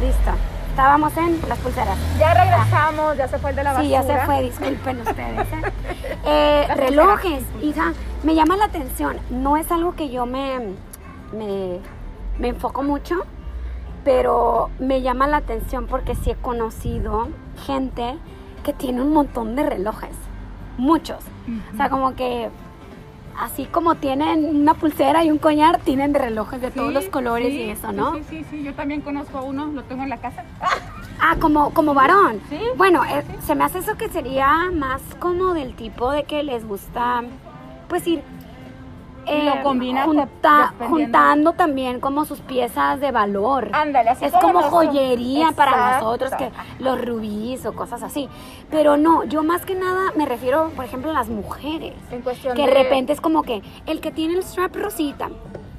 listo. 0.02 0.32
Estábamos 0.80 1.18
en 1.18 1.38
las 1.50 1.60
pulseras. 1.60 1.98
Ya 2.18 2.34
regresamos, 2.34 3.18
ya 3.18 3.28
se 3.28 3.38
fue 3.38 3.50
el 3.50 3.58
de 3.58 3.64
la 3.66 3.74
basura. 3.74 4.02
Sí, 4.02 4.08
ya 4.08 4.20
se 4.20 4.26
fue, 4.26 4.44
disculpen 4.44 5.02
ustedes. 5.02 5.48
¿eh? 5.52 5.74
Eh, 6.26 6.68
relojes, 6.74 7.44
hija, 7.62 7.92
me 8.24 8.34
llama 8.34 8.56
la 8.56 8.66
atención. 8.66 9.18
No 9.30 9.58
es 9.58 9.70
algo 9.74 9.96
que 9.96 10.10
yo 10.10 10.26
me, 10.26 10.76
me, 11.34 11.80
me 12.38 12.48
enfoco 12.48 12.82
mucho, 12.82 13.26
pero 14.06 14.70
me 14.80 15.02
llama 15.02 15.28
la 15.28 15.38
atención 15.38 15.86
porque 15.86 16.16
sí 16.16 16.32
he 16.32 16.36
conocido 16.36 17.28
gente 17.66 18.18
que 18.64 18.72
tiene 18.72 19.02
un 19.02 19.12
montón 19.12 19.58
de 19.58 19.64
relojes. 19.64 20.16
Muchos. 20.78 21.20
O 21.74 21.76
sea, 21.76 21.90
como 21.90 22.16
que 22.16 22.50
así 23.40 23.66
como 23.66 23.96
tienen 23.96 24.46
una 24.46 24.74
pulsera 24.74 25.24
y 25.24 25.32
un 25.32 25.38
collar, 25.38 25.80
tienen 25.80 26.14
relojes 26.14 26.62
de 26.62 26.72
todos 26.72 26.94
los 26.94 27.06
colores 27.06 27.50
sí, 27.50 27.62
y 27.62 27.70
eso, 27.70 27.92
¿no? 27.92 28.16
Sí, 28.16 28.24
sí, 28.30 28.46
sí, 28.52 28.64
yo 28.64 28.74
también 28.74 29.02
conozco 29.02 29.38
a 29.38 29.42
uno, 29.42 29.68
lo 29.68 29.84
tengo 29.84 30.04
en 30.04 30.10
la 30.10 30.18
casa. 30.18 30.44
Ah, 31.22 31.36
como, 31.38 31.74
como 31.74 31.94
varón. 31.94 32.40
Sí. 32.48 32.62
Bueno, 32.78 33.04
eh, 33.04 33.26
se 33.46 33.54
me 33.54 33.66
hace 33.66 33.80
eso 33.80 33.98
que 33.98 34.08
sería 34.08 34.72
más 34.72 35.02
como 35.20 35.54
del 35.54 35.76
tipo 35.76 36.10
de 36.12 36.24
que 36.24 36.44
les 36.44 36.66
gusta, 36.66 37.24
pues 37.90 38.08
ir 38.08 38.24
Y 39.38 39.42
lo 39.46 39.62
combinan 39.64 40.06
con- 40.08 40.18
junta- 40.18 40.74
juntando 40.90 41.54
también 41.54 42.00
como 42.00 42.26
sus 42.26 42.40
piezas 42.40 43.00
de 43.00 43.12
valor. 43.12 43.70
Ándale, 43.74 44.10
así 44.12 44.26
es 44.26 44.32
como 44.34 44.62
como 44.62 44.62
joyería 44.70 45.52
para 45.52 46.00
nosotros, 46.00 46.32
que 46.36 46.52
los 46.80 47.00
rubíes 47.04 47.66
o 47.66 47.74
cosas 47.74 48.04
así. 48.04 48.28
Pero 48.72 48.98
no, 48.98 49.24
yo 49.26 49.44
más 49.44 49.66
que 49.66 49.76
nada 49.76 50.12
me 50.16 50.26
refiero, 50.26 50.70
por 50.76 50.86
ejemplo, 50.86 51.12
a 51.12 51.14
las 51.14 51.30
mujeres. 51.30 51.94
En 52.12 52.22
cuestión 52.22 52.56
Que 52.56 52.64
de 52.64 52.68
de- 52.70 52.84
repente 52.84 53.14
es 53.14 53.22
como 53.22 53.44
que 53.44 53.62
el 53.86 54.02
que 54.02 54.12
tiene 54.12 54.34
el 54.36 54.44
strap 54.44 54.76
rosita 54.76 55.30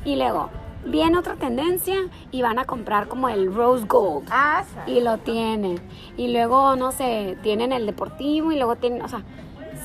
y 0.04 0.16
luego 0.16 0.50
viene 0.84 1.18
otra 1.18 1.34
tendencia 1.34 1.96
y 2.30 2.40
van 2.42 2.58
a 2.58 2.64
comprar 2.64 3.06
como 3.08 3.28
el 3.28 3.54
rose 3.54 3.84
gold 3.86 4.26
Ah, 4.30 4.62
sí. 4.86 4.92
y 4.92 5.00
lo 5.02 5.18
tienen. 5.18 5.78
Y 6.16 6.32
luego, 6.32 6.74
no 6.76 6.90
sé, 6.92 7.36
tienen 7.42 7.72
el 7.72 7.84
deportivo 7.86 8.50
y 8.52 8.56
luego 8.56 8.76
tienen, 8.76 9.02
o 9.02 9.08
sea, 9.08 9.22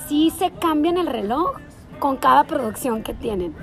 sí 0.08 0.30
se 0.30 0.51
cambian 0.51 0.97
el 0.97 1.08
reloj 1.08 1.58
con 1.99 2.17
cada 2.17 2.43
producción 2.43 3.03
que 3.03 3.13
tienen. 3.13 3.55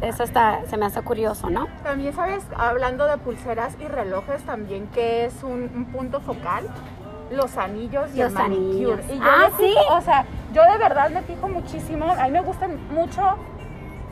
Eso 0.00 0.22
está, 0.22 0.60
se 0.66 0.76
me 0.78 0.86
hace 0.86 1.02
curioso, 1.02 1.50
¿no? 1.50 1.66
También, 1.82 2.12
¿sabes? 2.14 2.42
Hablando 2.56 3.06
de 3.06 3.18
pulseras 3.18 3.76
y 3.80 3.86
relojes, 3.86 4.42
también 4.44 4.86
que 4.88 5.26
es 5.26 5.42
un, 5.42 5.70
un 5.74 5.84
punto 5.92 6.20
focal, 6.20 6.64
los 7.30 7.56
anillos 7.58 8.10
y 8.14 8.18
Los 8.18 8.28
el 8.28 8.34
manicure. 8.34 8.92
anillos. 8.94 9.00
Y 9.10 9.16
yo 9.18 9.24
Ah, 9.24 9.50
fijo, 9.58 9.58
¿sí? 9.58 9.74
o 9.90 10.00
sea, 10.00 10.24
yo 10.54 10.62
de 10.64 10.78
verdad 10.78 11.10
me 11.10 11.20
fijo 11.22 11.48
muchísimo, 11.48 12.06
a 12.10 12.24
mí 12.24 12.30
me 12.30 12.40
gustan 12.40 12.78
mucho 12.92 13.22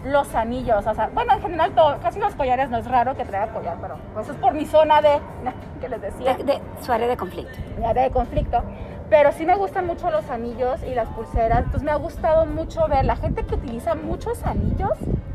los 0.04 0.32
anillos, 0.34 0.86
o 0.86 0.94
sea, 0.94 1.10
bueno, 1.12 1.32
en 1.32 1.40
general 1.42 1.72
todo, 1.72 1.98
casi 2.00 2.20
los 2.20 2.34
collares 2.34 2.70
no 2.70 2.76
es 2.78 2.86
raro 2.86 3.16
que 3.16 3.24
traiga 3.24 3.52
collar, 3.52 3.78
pero 3.80 3.96
pues 4.14 4.28
es 4.28 4.36
por 4.36 4.52
mi 4.52 4.64
zona 4.66 5.00
de, 5.00 5.18
que 5.80 5.88
les 5.88 6.00
decía, 6.00 6.34
De, 6.34 6.44
de 6.44 6.60
su 6.82 6.92
área 6.92 7.08
de 7.08 7.16
conflicto. 7.16 7.58
mi 7.78 7.84
área 7.86 8.04
de 8.04 8.10
conflicto. 8.10 8.62
Pero 9.10 9.32
sí 9.32 9.46
me 9.46 9.56
gustan 9.56 9.86
mucho 9.86 10.10
los 10.10 10.28
anillos 10.30 10.82
y 10.82 10.94
las 10.94 11.08
pulseras. 11.08 11.60
Entonces 11.60 11.82
me 11.82 11.90
ha 11.90 11.96
gustado 11.96 12.44
mucho 12.46 12.86
ver 12.88 13.04
la 13.04 13.16
gente 13.16 13.44
que 13.44 13.54
utiliza 13.54 13.94
muchos 13.94 14.42
anillos. 14.44 14.92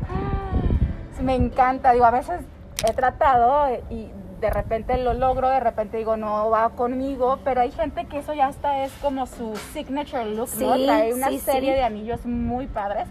¡ah! 0.08 1.22
Me 1.22 1.34
encanta. 1.34 1.92
Digo, 1.92 2.04
a 2.04 2.10
veces 2.10 2.40
he 2.86 2.92
tratado 2.92 3.66
y 3.90 4.10
de 4.40 4.50
repente 4.50 4.98
lo 4.98 5.14
logro, 5.14 5.48
de 5.48 5.58
repente 5.58 5.96
digo, 5.96 6.16
no 6.16 6.50
va 6.50 6.70
conmigo. 6.70 7.38
Pero 7.44 7.62
hay 7.62 7.72
gente 7.72 8.04
que 8.06 8.18
eso 8.18 8.32
ya 8.34 8.48
está 8.48 8.84
es 8.84 8.92
como 9.02 9.26
su 9.26 9.56
signature 9.72 10.26
look, 10.26 10.50
¿no? 10.60 10.76
Sí, 10.76 10.84
Trae 10.84 11.14
una 11.14 11.28
sí, 11.28 11.38
serie 11.38 11.72
sí. 11.72 11.76
de 11.76 11.82
anillos 11.82 12.26
muy 12.26 12.66
padres. 12.66 13.08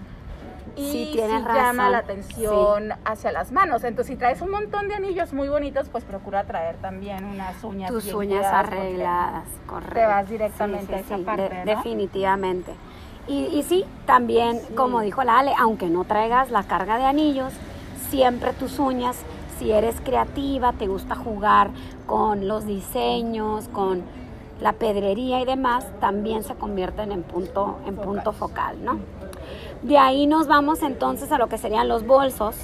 Y 0.76 0.92
Sí, 0.92 1.14
llama 1.16 1.90
la 1.90 2.00
atención 2.00 2.94
hacia 3.06 3.32
las 3.32 3.52
manos. 3.52 3.84
Entonces, 3.84 4.14
si 4.14 4.18
traes 4.18 4.42
un 4.42 4.50
montón 4.50 4.88
de 4.88 4.96
anillos 4.96 5.32
muy 5.34 5.48
bonitos, 5.48 5.88
pues 5.90 6.04
procura 6.04 6.46
traer 6.46 6.78
también 6.78 7.24
unas 7.26 7.64
uñas 7.64 7.92
Tus 7.92 8.06
bien 8.06 8.16
uñas 8.16 8.46
arregladas, 8.46 9.46
correcto. 9.68 9.94
te 9.96 10.06
vas 10.06 10.30
directamente 10.30 10.96
a 10.96 11.00
esa 11.00 11.18
parte, 11.20 11.50
¿no? 11.60 11.66
Definitivamente. 11.66 12.74
Y, 13.28 13.46
y 13.46 13.64
sí, 13.64 13.86
también, 14.06 14.60
como 14.76 15.02
dijo 15.02 15.24
la 15.24 15.40
Ale, 15.40 15.54
aunque 15.58 15.88
no 15.88 16.04
traigas 16.06 16.52
la 16.52 16.64
carga 16.64 16.98
de 16.98 17.06
anillos, 17.06 17.54
siempre 18.10 18.52
tus 18.54 18.80
uñas, 18.80 19.18
si 19.60 19.72
eres 19.72 20.02
creativa, 20.02 20.74
te 20.74 20.88
gusta 20.88 21.16
jugar 21.16 21.70
con 22.06 22.48
los 22.48 22.66
diseños, 22.66 23.68
con 23.70 24.04
la 24.60 24.74
pedrería 24.74 25.40
y 25.40 25.46
demás, 25.46 25.86
también 26.00 26.44
se 26.44 26.56
convierten 26.56 27.12
en 27.12 27.24
punto, 27.24 27.80
en 27.86 27.96
punto 27.96 28.34
focal, 28.34 28.84
¿no? 28.84 29.00
De 29.84 29.98
ahí 29.98 30.28
nos 30.28 30.48
vamos 30.48 30.82
entonces 30.82 31.32
a 31.34 31.38
lo 31.38 31.48
que 31.48 31.58
serían 31.58 31.90
los 31.90 32.08
bolsos, 32.08 32.56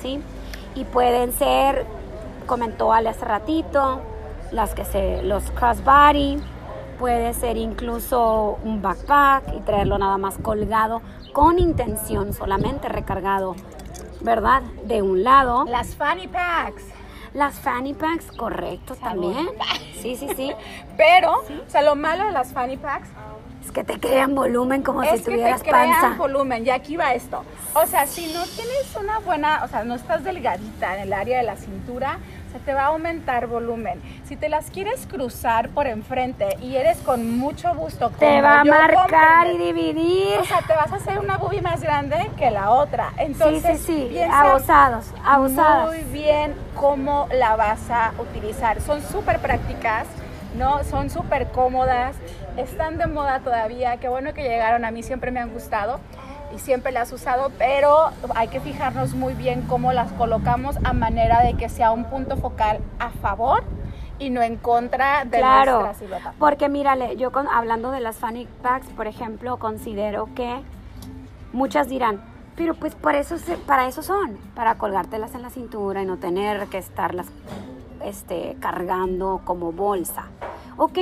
¿sí? 0.00 0.20
Y 0.74 0.84
pueden 0.84 1.32
ser, 1.32 1.86
comentó 2.46 2.92
Ale 2.92 3.08
hace 3.08 3.24
ratito, 3.24 4.00
las 4.52 4.74
que 4.74 4.84
se, 4.84 5.22
los 5.22 5.50
crossbody, 5.52 6.38
puede 6.98 7.32
ser 7.32 7.56
incluso 7.56 8.58
un 8.62 8.82
backpack 8.82 9.54
y 9.56 9.60
traerlo 9.60 9.96
nada 9.96 10.18
más 10.18 10.36
colgado 10.36 11.00
con 11.32 11.58
intención, 11.58 12.34
solamente 12.34 12.90
recargado, 12.90 13.56
¿verdad? 14.20 14.60
De 14.84 15.00
un 15.00 15.24
lado. 15.24 15.64
Las 15.64 15.96
fanny 15.96 16.28
packs. 16.28 16.84
Las 17.32 17.54
fanny 17.58 17.94
packs, 17.94 18.30
correcto, 18.32 18.96
Salud. 18.96 19.32
también. 19.32 19.48
Sí, 19.94 20.14
sí, 20.16 20.28
sí. 20.36 20.52
Pero, 20.98 21.32
o 21.38 21.70
sea, 21.70 21.80
lo 21.80 21.96
malo 21.96 22.26
de 22.26 22.32
las 22.32 22.52
fanny 22.52 22.76
packs 22.76 23.08
Es 23.64 23.72
que 23.72 23.84
te 23.84 24.00
crean 24.00 24.34
volumen 24.34 24.82
como 24.82 25.02
si 25.02 25.08
es 25.08 25.14
que 25.14 25.18
te 25.18 25.30
tuvieras 25.32 25.62
crean 25.62 25.90
panza. 25.90 26.16
volumen. 26.16 26.66
Y 26.66 26.70
aquí 26.70 26.96
va 26.96 27.14
esto. 27.14 27.44
O 27.74 27.86
sea, 27.86 28.06
si 28.06 28.32
no 28.32 28.42
tienes 28.44 28.96
una 28.98 29.18
buena, 29.20 29.62
o 29.64 29.68
sea, 29.68 29.84
no 29.84 29.94
estás 29.94 30.24
delgadita 30.24 30.96
en 30.96 31.02
el 31.02 31.12
área 31.12 31.38
de 31.38 31.44
la 31.44 31.56
cintura, 31.56 32.18
se 32.52 32.58
te 32.58 32.74
va 32.74 32.82
a 32.82 32.86
aumentar 32.86 33.46
volumen. 33.46 34.00
Si 34.24 34.34
te 34.36 34.48
las 34.48 34.70
quieres 34.70 35.06
cruzar 35.06 35.68
por 35.68 35.86
enfrente 35.86 36.56
y 36.60 36.74
eres 36.76 36.98
con 36.98 37.38
mucho 37.38 37.72
gusto, 37.74 38.10
Te 38.18 38.40
va 38.42 38.60
a 38.60 38.64
marcar 38.64 39.46
y 39.48 39.58
dividir. 39.58 40.38
O 40.40 40.44
sea, 40.44 40.62
te 40.62 40.74
vas 40.74 40.92
a 40.92 40.96
hacer 40.96 41.18
una 41.20 41.36
boobie 41.36 41.62
más 41.62 41.80
grande 41.80 42.28
que 42.36 42.50
la 42.50 42.70
otra. 42.70 43.12
Entonces, 43.18 43.78
sí, 43.80 44.08
sí, 44.10 44.14
sí. 44.14 44.20
Abusados, 44.22 45.06
abusadas. 45.24 45.86
muy 45.88 46.02
bien 46.12 46.54
cómo 46.74 47.28
la 47.32 47.54
vas 47.54 47.88
a 47.90 48.12
utilizar. 48.18 48.80
Son 48.80 49.00
súper 49.02 49.38
prácticas, 49.38 50.06
¿no? 50.56 50.82
Son 50.84 51.08
súper 51.08 51.52
cómodas, 51.52 52.16
están 52.56 52.98
de 52.98 53.06
moda 53.06 53.40
todavía. 53.40 53.96
Qué 53.98 54.08
bueno 54.08 54.32
que 54.34 54.42
llegaron, 54.42 54.84
a 54.84 54.90
mí 54.90 55.02
siempre 55.02 55.30
me 55.30 55.40
han 55.40 55.50
gustado 55.52 56.00
y 56.54 56.58
siempre 56.58 56.92
las 56.92 57.12
he 57.12 57.14
usado, 57.14 57.50
pero 57.58 58.10
hay 58.34 58.48
que 58.48 58.60
fijarnos 58.60 59.14
muy 59.14 59.34
bien 59.34 59.62
cómo 59.68 59.92
las 59.92 60.10
colocamos 60.12 60.76
a 60.84 60.92
manera 60.92 61.42
de 61.42 61.54
que 61.54 61.68
sea 61.68 61.92
un 61.92 62.04
punto 62.04 62.36
focal 62.36 62.80
a 62.98 63.10
favor 63.10 63.62
y 64.18 64.30
no 64.30 64.42
en 64.42 64.56
contra 64.56 65.24
de 65.24 65.38
Claro, 65.38 65.80
nuestra 65.82 65.94
silueta. 65.94 66.34
porque 66.38 66.68
mírale, 66.68 67.16
yo 67.16 67.30
con, 67.32 67.46
hablando 67.48 67.90
de 67.92 68.00
las 68.00 68.16
fanny 68.16 68.46
packs, 68.62 68.88
por 68.88 69.06
ejemplo, 69.06 69.58
considero 69.58 70.28
que 70.34 70.60
muchas 71.52 71.88
dirán, 71.88 72.20
pero 72.56 72.74
pues 72.74 72.94
para 72.96 73.18
eso, 73.18 73.36
para 73.66 73.86
eso 73.86 74.02
son, 74.02 74.36
para 74.54 74.74
colgártelas 74.74 75.34
en 75.34 75.42
la 75.42 75.50
cintura 75.50 76.02
y 76.02 76.06
no 76.06 76.18
tener 76.18 76.66
que 76.66 76.78
estarlas 76.78 77.28
este, 78.04 78.56
cargando 78.60 79.40
como 79.44 79.72
bolsa. 79.72 80.24
Ok, 80.76 80.98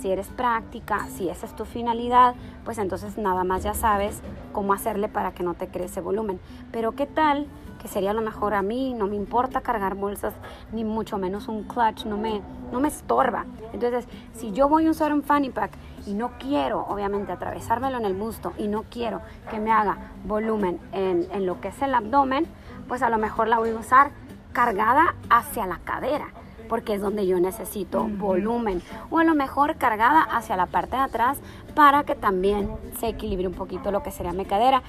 si 0.00 0.10
eres 0.10 0.28
práctica, 0.28 1.06
si 1.08 1.28
esa 1.28 1.46
es 1.46 1.54
tu 1.54 1.64
finalidad, 1.64 2.34
pues 2.64 2.78
entonces 2.78 3.18
nada 3.18 3.44
más 3.44 3.62
ya 3.62 3.74
sabes 3.74 4.20
cómo 4.52 4.72
hacerle 4.72 5.08
para 5.08 5.32
que 5.32 5.42
no 5.42 5.54
te 5.54 5.68
crece 5.68 6.00
volumen. 6.00 6.40
Pero 6.72 6.92
qué 6.92 7.06
tal 7.06 7.46
que 7.78 7.88
sería 7.88 8.12
lo 8.12 8.22
mejor 8.22 8.54
a 8.54 8.62
mí, 8.62 8.92
no 8.92 9.06
me 9.06 9.16
importa 9.16 9.60
cargar 9.60 9.94
bolsas, 9.94 10.34
ni 10.72 10.84
mucho 10.84 11.16
menos 11.16 11.48
un 11.48 11.62
clutch, 11.62 12.04
no 12.04 12.16
me, 12.16 12.42
no 12.72 12.80
me 12.80 12.88
estorba. 12.88 13.46
Entonces, 13.72 14.06
si 14.34 14.52
yo 14.52 14.68
voy 14.68 14.86
a 14.86 14.90
usar 14.90 15.12
un 15.12 15.22
fanny 15.22 15.50
pack 15.50 15.70
y 16.06 16.14
no 16.14 16.32
quiero, 16.38 16.84
obviamente, 16.88 17.32
atravesármelo 17.32 17.98
en 17.98 18.04
el 18.04 18.14
busto 18.14 18.52
y 18.58 18.66
no 18.66 18.84
quiero 18.90 19.20
que 19.50 19.60
me 19.60 19.70
haga 19.70 19.96
volumen 20.24 20.80
en, 20.92 21.28
en 21.32 21.46
lo 21.46 21.60
que 21.60 21.68
es 21.68 21.80
el 21.80 21.94
abdomen, 21.94 22.46
pues 22.88 23.02
a 23.02 23.10
lo 23.10 23.18
mejor 23.18 23.48
la 23.48 23.58
voy 23.58 23.70
a 23.70 23.76
usar 23.76 24.10
cargada 24.52 25.14
hacia 25.30 25.66
la 25.66 25.78
cadera, 25.78 26.28
porque 26.68 26.94
es 26.94 27.00
donde 27.00 27.26
yo 27.26 27.40
necesito 27.40 28.04
volumen. 28.04 28.82
O 29.10 29.18
a 29.18 29.24
lo 29.24 29.34
mejor 29.34 29.76
cargada 29.76 30.22
hacia 30.22 30.56
la 30.56 30.66
parte 30.66 30.96
de 30.96 31.02
atrás 31.02 31.38
para 31.74 32.04
que 32.04 32.14
también 32.14 32.70
se 32.98 33.08
equilibre 33.08 33.46
un 33.46 33.54
poquito 33.54 33.90
lo 33.90 34.02
que 34.02 34.10
sería 34.10 34.32
mi 34.32 34.44
cadera. 34.44 34.82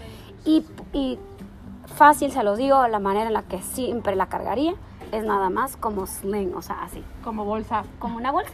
Y, 0.45 0.65
y 0.93 1.17
fácil, 1.95 2.31
se 2.31 2.43
lo 2.43 2.55
digo, 2.55 2.87
la 2.87 2.99
manera 2.99 3.27
en 3.27 3.33
la 3.33 3.43
que 3.43 3.61
siempre 3.61 4.15
la 4.15 4.27
cargaría 4.27 4.73
es 5.11 5.23
nada 5.23 5.49
más 5.49 5.75
como 5.75 6.05
sling, 6.05 6.53
o 6.55 6.61
sea, 6.61 6.83
así, 6.83 7.03
Como 7.23 7.43
bolsa. 7.45 7.83
como 7.97 8.17
una 8.17 8.31
bolsa. 8.31 8.51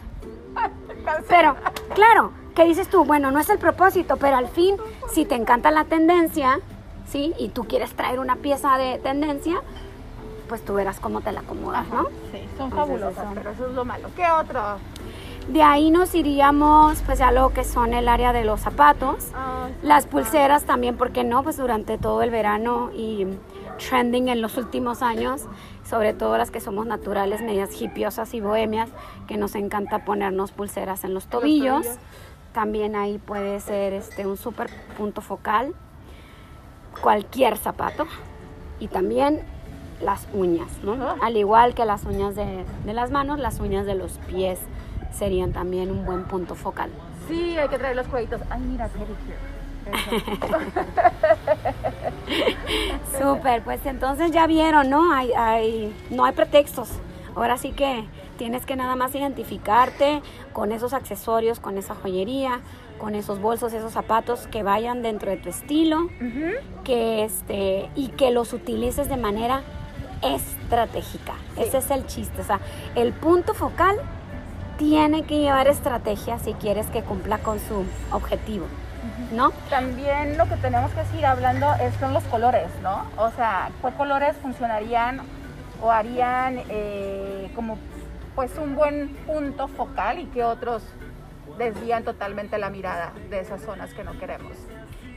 Pero, 1.28 1.54
claro, 1.94 2.32
¿qué 2.54 2.64
dices 2.64 2.88
tú? 2.88 3.04
Bueno, 3.04 3.30
no 3.30 3.38
es 3.38 3.48
el 3.50 3.58
propósito, 3.58 4.16
pero 4.16 4.36
al 4.36 4.48
fin, 4.48 4.76
si 5.12 5.24
te 5.24 5.34
encanta 5.34 5.70
la 5.70 5.84
tendencia, 5.84 6.58
¿sí? 7.06 7.34
Y 7.38 7.50
tú 7.50 7.64
quieres 7.64 7.94
traer 7.94 8.18
una 8.18 8.36
pieza 8.36 8.76
de 8.78 8.98
tendencia, 8.98 9.60
pues 10.48 10.64
tú 10.64 10.74
verás 10.74 11.00
cómo 11.00 11.20
te 11.20 11.32
la 11.32 11.40
acomodas, 11.40 11.88
¿no? 11.88 12.06
Sí, 12.32 12.46
son 12.56 12.70
fabulosas, 12.70 13.26
pero 13.34 13.50
eso 13.50 13.66
es 13.68 13.74
lo 13.74 13.84
malo. 13.84 14.08
¿Qué 14.16 14.24
otro? 14.30 14.60
De 15.48 15.62
ahí 15.62 15.90
nos 15.90 16.14
iríamos 16.14 17.02
pues 17.02 17.20
a 17.20 17.30
lo 17.30 17.50
que 17.50 17.62
son 17.62 17.94
el 17.94 18.08
área 18.08 18.32
de 18.32 18.44
los 18.44 18.60
zapatos. 18.60 19.28
Las 19.82 20.06
pulseras 20.06 20.64
también, 20.64 20.96
¿por 20.96 21.12
qué 21.12 21.22
no? 21.22 21.42
Pues 21.44 21.56
durante 21.56 21.98
todo 21.98 22.22
el 22.22 22.30
verano 22.30 22.90
y 22.92 23.26
trending 23.78 24.28
en 24.28 24.40
los 24.40 24.56
últimos 24.56 25.02
años, 25.02 25.44
sobre 25.88 26.14
todo 26.14 26.36
las 26.36 26.50
que 26.50 26.60
somos 26.60 26.86
naturales, 26.86 27.42
medias 27.42 27.80
hipiosas 27.80 28.34
y 28.34 28.40
bohemias, 28.40 28.90
que 29.28 29.36
nos 29.36 29.54
encanta 29.54 30.04
ponernos 30.04 30.50
pulseras 30.50 31.04
en 31.04 31.14
los 31.14 31.26
tobillos. 31.26 31.82
tobillos. 31.82 31.98
También 32.52 32.96
ahí 32.96 33.18
puede 33.18 33.60
ser 33.60 33.92
este 33.92 34.26
un 34.26 34.36
súper 34.36 34.68
punto 34.96 35.20
focal. 35.20 35.74
Cualquier 37.02 37.56
zapato. 37.56 38.06
Y 38.80 38.88
también 38.88 39.44
las 40.00 40.26
uñas, 40.32 40.68
¿no? 40.82 41.16
Al 41.20 41.36
igual 41.36 41.74
que 41.74 41.84
las 41.84 42.04
uñas 42.04 42.34
de, 42.34 42.64
de 42.84 42.92
las 42.92 43.10
manos, 43.10 43.38
las 43.38 43.60
uñas 43.60 43.86
de 43.86 43.94
los 43.94 44.12
pies 44.26 44.58
serían 45.12 45.52
también 45.52 45.90
un 45.90 46.04
buen 46.04 46.24
punto 46.24 46.54
focal. 46.54 46.90
Sí, 47.28 47.56
hay 47.58 47.68
que 47.68 47.78
traer 47.78 47.96
los 47.96 48.06
cuellitos. 48.06 48.40
Ay, 48.50 48.60
mira. 48.60 48.88
Súper, 53.18 53.62
pues 53.62 53.84
entonces 53.86 54.32
ya 54.32 54.46
vieron, 54.46 54.90
¿no? 54.90 55.12
Hay, 55.12 55.32
hay, 55.32 55.94
no 56.10 56.24
hay 56.24 56.32
pretextos. 56.32 56.90
Ahora 57.34 57.56
sí 57.56 57.72
que 57.72 58.04
tienes 58.36 58.66
que 58.66 58.76
nada 58.76 58.96
más 58.96 59.14
identificarte 59.14 60.22
con 60.52 60.72
esos 60.72 60.92
accesorios, 60.92 61.60
con 61.60 61.78
esa 61.78 61.94
joyería, 61.94 62.60
con 62.98 63.14
esos 63.14 63.40
bolsos, 63.40 63.72
esos 63.72 63.92
zapatos 63.92 64.46
que 64.48 64.62
vayan 64.62 65.02
dentro 65.02 65.30
de 65.30 65.36
tu 65.36 65.50
estilo, 65.50 66.08
que 66.84 67.24
este 67.24 67.90
y 67.94 68.08
que 68.08 68.30
los 68.30 68.52
utilices 68.52 69.08
de 69.08 69.16
manera 69.16 69.62
estratégica. 70.22 71.34
Sí. 71.54 71.62
Ese 71.62 71.78
es 71.78 71.90
el 71.90 72.06
chiste, 72.06 72.40
o 72.40 72.44
sea, 72.44 72.60
el 72.94 73.12
punto 73.12 73.54
focal 73.54 73.96
tiene 74.78 75.24
que 75.24 75.38
llevar 75.38 75.68
estrategia 75.68 76.38
si 76.38 76.52
quieres 76.54 76.86
que 76.88 77.02
cumpla 77.02 77.38
con 77.38 77.58
su 77.58 77.84
objetivo, 78.12 78.66
¿no? 79.32 79.50
También 79.70 80.36
lo 80.36 80.46
que 80.48 80.56
tenemos 80.56 80.90
que 80.92 81.04
seguir 81.06 81.26
hablando 81.26 81.72
es 81.80 81.94
son 81.94 82.12
los 82.12 82.24
colores, 82.24 82.68
¿no? 82.82 83.04
O 83.16 83.30
sea, 83.30 83.70
¿qué 83.82 83.90
colores 83.94 84.36
funcionarían 84.42 85.22
o 85.82 85.90
harían 85.90 86.60
eh, 86.68 87.50
como 87.54 87.78
pues 88.34 88.56
un 88.58 88.74
buen 88.74 89.08
punto 89.26 89.68
focal 89.68 90.18
y 90.18 90.26
qué 90.26 90.44
otros 90.44 90.82
desvían 91.58 92.04
totalmente 92.04 92.58
la 92.58 92.68
mirada 92.68 93.12
de 93.30 93.40
esas 93.40 93.62
zonas 93.62 93.94
que 93.94 94.04
no 94.04 94.18
queremos? 94.18 94.52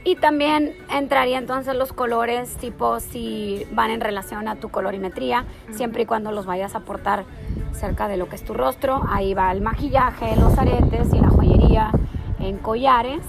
Y 0.02 0.16
también 0.16 0.74
entraría 0.90 1.36
entonces 1.36 1.74
los 1.74 1.92
colores, 1.92 2.56
tipo 2.56 3.00
si 3.00 3.66
van 3.72 3.90
en 3.90 4.00
relación 4.00 4.48
a 4.48 4.56
tu 4.56 4.70
colorimetría, 4.70 5.44
siempre 5.72 6.02
y 6.04 6.06
cuando 6.06 6.32
los 6.32 6.46
vayas 6.46 6.74
a 6.74 6.78
aportar 6.78 7.24
cerca 7.72 8.08
de 8.08 8.16
lo 8.16 8.28
que 8.28 8.36
es 8.36 8.44
tu 8.44 8.54
rostro. 8.54 9.02
Ahí 9.08 9.34
va 9.34 9.52
el 9.52 9.60
maquillaje, 9.60 10.36
los 10.36 10.56
aretes 10.56 11.12
y 11.12 11.20
la 11.20 11.28
joyería 11.28 11.92
en 12.38 12.56
collares, 12.56 13.20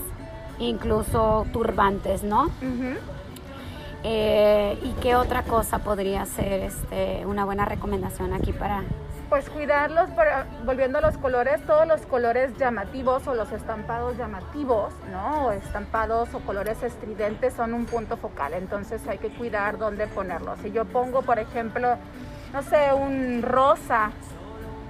incluso 0.59 1.45
turbantes, 1.51 2.23
¿no? 2.23 2.49
Eh, 4.03 4.79
¿Y 4.81 4.93
qué 5.01 5.15
otra 5.15 5.43
cosa 5.43 5.79
podría 5.79 6.25
ser 6.25 6.61
este, 6.61 7.25
una 7.25 7.45
buena 7.45 7.65
recomendación 7.65 8.33
aquí 8.33 8.53
para... 8.53 8.83
Pues 9.31 9.49
cuidarlos, 9.49 10.09
para- 10.09 10.45
volviendo 10.65 10.97
a 10.97 11.01
los 11.01 11.17
colores, 11.17 11.65
todos 11.65 11.87
los 11.87 12.01
colores 12.05 12.51
llamativos 12.57 13.25
o 13.29 13.33
los 13.33 13.49
estampados 13.53 14.17
llamativos, 14.17 14.93
¿no? 15.09 15.45
O 15.45 15.51
estampados 15.53 16.33
o 16.33 16.41
colores 16.41 16.83
estridentes 16.83 17.53
son 17.53 17.73
un 17.73 17.85
punto 17.85 18.17
focal, 18.17 18.53
entonces 18.55 19.01
hay 19.07 19.19
que 19.19 19.29
cuidar 19.29 19.77
dónde 19.77 20.07
ponerlos. 20.07 20.59
Si 20.59 20.73
yo 20.73 20.83
pongo, 20.83 21.21
por 21.21 21.39
ejemplo, 21.39 21.95
no 22.51 22.61
sé, 22.61 22.91
un 22.91 23.41
rosa, 23.41 24.11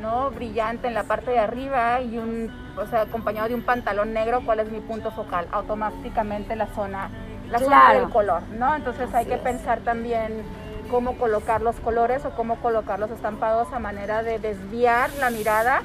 ¿no? 0.01 0.31
Brillante 0.31 0.87
en 0.87 0.95
la 0.95 1.03
parte 1.03 1.29
de 1.29 1.37
arriba 1.37 2.01
y 2.01 2.17
un, 2.17 2.51
o 2.79 2.87
sea, 2.87 3.01
acompañado 3.01 3.47
de 3.47 3.53
un 3.53 3.61
pantalón 3.61 4.11
negro, 4.11 4.41
¿cuál 4.43 4.61
es 4.61 4.71
mi 4.71 4.79
punto 4.79 5.11
focal? 5.11 5.47
Automáticamente 5.51 6.55
la 6.55 6.65
zona, 6.65 7.11
la 7.47 7.59
zona 7.59 7.93
del 7.93 8.09
color, 8.09 8.41
¿no? 8.57 8.75
Entonces 8.75 9.13
hay 9.13 9.27
que 9.27 9.35
es. 9.35 9.39
pensar 9.41 9.81
también 9.81 10.41
cómo 10.91 11.17
colocar 11.17 11.61
los 11.61 11.77
colores 11.77 12.25
o 12.25 12.31
cómo 12.31 12.57
colocar 12.57 12.99
los 12.99 13.09
estampados 13.09 13.69
a 13.71 13.79
manera 13.79 14.21
de 14.21 14.37
desviar 14.37 15.09
la 15.13 15.29
mirada 15.29 15.81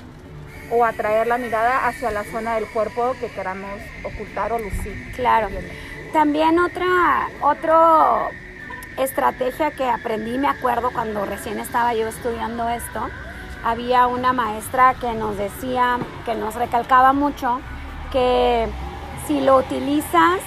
o 0.70 0.84
atraer 0.84 1.28
la 1.28 1.38
mirada 1.38 1.86
hacia 1.86 2.10
la 2.10 2.24
zona 2.24 2.56
del 2.56 2.66
cuerpo 2.66 3.14
que 3.20 3.28
queramos 3.28 3.80
ocultar 4.04 4.52
o 4.52 4.58
lucir. 4.58 5.12
Claro. 5.14 5.48
También 6.12 6.58
otra, 6.58 7.28
otro 7.40 8.28
estrategia 8.98 9.70
que 9.70 9.88
aprendí, 9.88 10.38
me 10.38 10.48
acuerdo 10.48 10.90
cuando 10.90 11.24
recién 11.24 11.60
estaba 11.60 11.94
yo 11.94 12.08
estudiando 12.08 12.68
esto, 12.68 13.08
había 13.64 14.08
una 14.08 14.32
maestra 14.32 14.94
que 14.94 15.12
nos 15.12 15.36
decía, 15.36 15.98
que 16.24 16.34
nos 16.34 16.56
recalcaba 16.56 17.12
mucho, 17.12 17.60
que 18.10 18.66
si 19.26 19.40
lo 19.40 19.56
utilizas, 19.58 20.40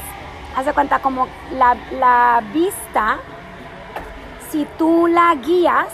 haz 0.55 0.65
de 0.65 0.73
cuenta 0.73 0.99
como 0.99 1.27
la, 1.53 1.77
la 1.91 2.43
vista, 2.53 3.19
si 4.49 4.65
tú 4.77 5.07
la 5.07 5.35
guías, 5.35 5.93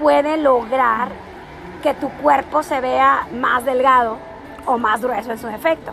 puede 0.00 0.36
lograr 0.36 1.08
que 1.82 1.94
tu 1.94 2.08
cuerpo 2.08 2.62
se 2.62 2.80
vea 2.80 3.26
más 3.34 3.64
delgado 3.64 4.16
o 4.66 4.78
más 4.78 5.02
grueso 5.02 5.32
en 5.32 5.38
su 5.38 5.46
defecto. 5.46 5.92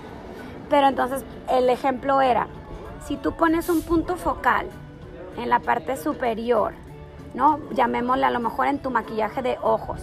Pero 0.69 0.87
entonces 0.87 1.23
el 1.49 1.69
ejemplo 1.69 2.21
era, 2.21 2.47
si 3.05 3.17
tú 3.17 3.33
pones 3.33 3.69
un 3.69 3.81
punto 3.81 4.15
focal 4.15 4.67
en 5.37 5.49
la 5.49 5.59
parte 5.59 5.97
superior, 5.97 6.73
¿no? 7.33 7.59
Llamémosle 7.71 8.25
a 8.25 8.31
lo 8.31 8.39
mejor 8.39 8.67
en 8.67 8.79
tu 8.79 8.91
maquillaje 8.91 9.41
de 9.41 9.57
ojos, 9.61 9.99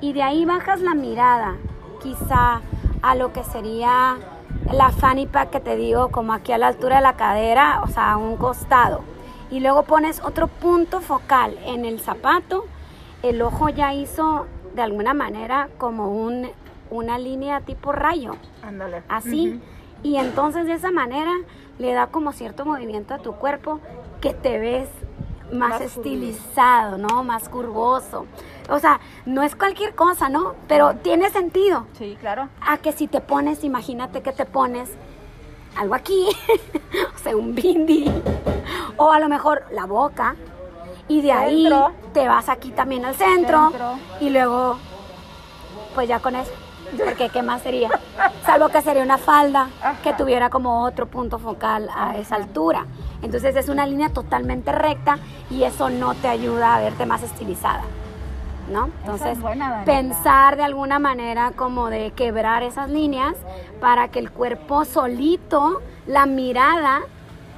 y 0.00 0.12
de 0.12 0.22
ahí 0.22 0.44
bajas 0.44 0.80
la 0.80 0.94
mirada, 0.94 1.54
quizá 2.02 2.60
a 3.02 3.14
lo 3.14 3.32
que 3.32 3.44
sería 3.44 4.16
la 4.70 4.90
fanny 4.90 5.26
pack 5.26 5.50
que 5.50 5.60
te 5.60 5.76
digo, 5.76 6.10
como 6.10 6.32
aquí 6.32 6.52
a 6.52 6.58
la 6.58 6.68
altura 6.68 6.96
de 6.96 7.02
la 7.02 7.14
cadera, 7.14 7.80
o 7.82 7.86
sea, 7.86 8.12
a 8.12 8.16
un 8.16 8.36
costado, 8.36 9.02
y 9.50 9.60
luego 9.60 9.82
pones 9.84 10.20
otro 10.24 10.48
punto 10.48 11.00
focal 11.00 11.58
en 11.64 11.84
el 11.84 12.00
zapato, 12.00 12.64
el 13.22 13.40
ojo 13.42 13.68
ya 13.68 13.94
hizo 13.94 14.46
de 14.74 14.82
alguna 14.82 15.14
manera 15.14 15.68
como 15.78 16.10
un, 16.10 16.48
una 16.90 17.18
línea 17.18 17.60
tipo 17.60 17.92
rayo 17.92 18.36
Ándale. 18.62 19.02
así. 19.08 19.60
Y 20.02 20.16
entonces 20.16 20.66
de 20.66 20.74
esa 20.74 20.90
manera 20.90 21.32
le 21.78 21.92
da 21.92 22.08
como 22.08 22.32
cierto 22.32 22.64
movimiento 22.64 23.14
a 23.14 23.18
tu 23.18 23.32
cuerpo 23.34 23.80
que 24.20 24.34
te 24.34 24.58
ves 24.58 24.88
más, 25.52 25.70
Más 25.70 25.80
estilizado, 25.82 26.98
¿no? 26.98 27.22
Más 27.22 27.48
curvoso. 27.48 28.26
O 28.68 28.78
sea, 28.78 29.00
no 29.26 29.42
es 29.42 29.54
cualquier 29.54 29.94
cosa, 29.94 30.28
¿no? 30.28 30.54
Pero 30.68 30.94
tiene 30.96 31.30
sentido. 31.30 31.86
Sí, 31.98 32.16
claro. 32.20 32.48
A 32.60 32.78
que 32.78 32.92
si 32.92 33.06
te 33.06 33.20
pones, 33.20 33.62
imagínate 33.62 34.22
que 34.22 34.32
te 34.32 34.46
pones 34.46 34.90
algo 35.76 35.94
aquí, 35.94 36.28
o 37.14 37.18
sea, 37.18 37.36
un 37.36 37.54
bindi, 37.54 38.10
o 38.96 39.10
a 39.12 39.18
lo 39.18 39.28
mejor 39.28 39.64
la 39.70 39.86
boca, 39.86 40.36
y 41.08 41.20
de 41.20 41.32
ahí 41.32 41.62
Centro. 41.64 41.92
te 42.12 42.28
vas 42.28 42.48
aquí 42.48 42.70
también 42.70 43.04
al 43.04 43.14
centro, 43.14 43.70
Centro. 43.70 43.98
y 44.20 44.30
luego, 44.30 44.78
pues 45.94 46.08
ya 46.08 46.18
con 46.20 46.34
eso, 46.34 46.50
porque 46.96 47.28
¿qué 47.28 47.42
más 47.42 47.62
sería? 47.62 47.90
Salvo 48.46 48.68
que 48.68 48.80
sería 48.82 49.02
una 49.02 49.18
falda 49.18 49.68
que 50.02 50.12
tuviera 50.14 50.48
como 50.50 50.82
otro 50.82 51.06
punto 51.06 51.38
focal 51.38 51.88
a 51.94 52.16
esa 52.16 52.36
altura. 52.36 52.86
Entonces 53.22 53.56
es 53.56 53.68
una 53.68 53.86
línea 53.86 54.10
totalmente 54.10 54.70
recta 54.70 55.18
y 55.50 55.64
eso 55.64 55.88
no 55.90 56.14
te 56.14 56.28
ayuda 56.28 56.76
a 56.76 56.80
verte 56.80 57.06
más 57.06 57.22
estilizada. 57.22 57.82
¿No? 58.70 58.88
Entonces, 59.00 59.38
buena, 59.40 59.82
pensar 59.84 60.56
de 60.56 60.62
alguna 60.62 60.98
manera 60.98 61.52
como 61.54 61.90
de 61.90 62.12
quebrar 62.12 62.62
esas 62.62 62.88
líneas 62.88 63.34
para 63.78 64.08
que 64.08 64.18
el 64.18 64.30
cuerpo 64.30 64.86
solito, 64.86 65.82
la 66.06 66.24
mirada, 66.24 67.02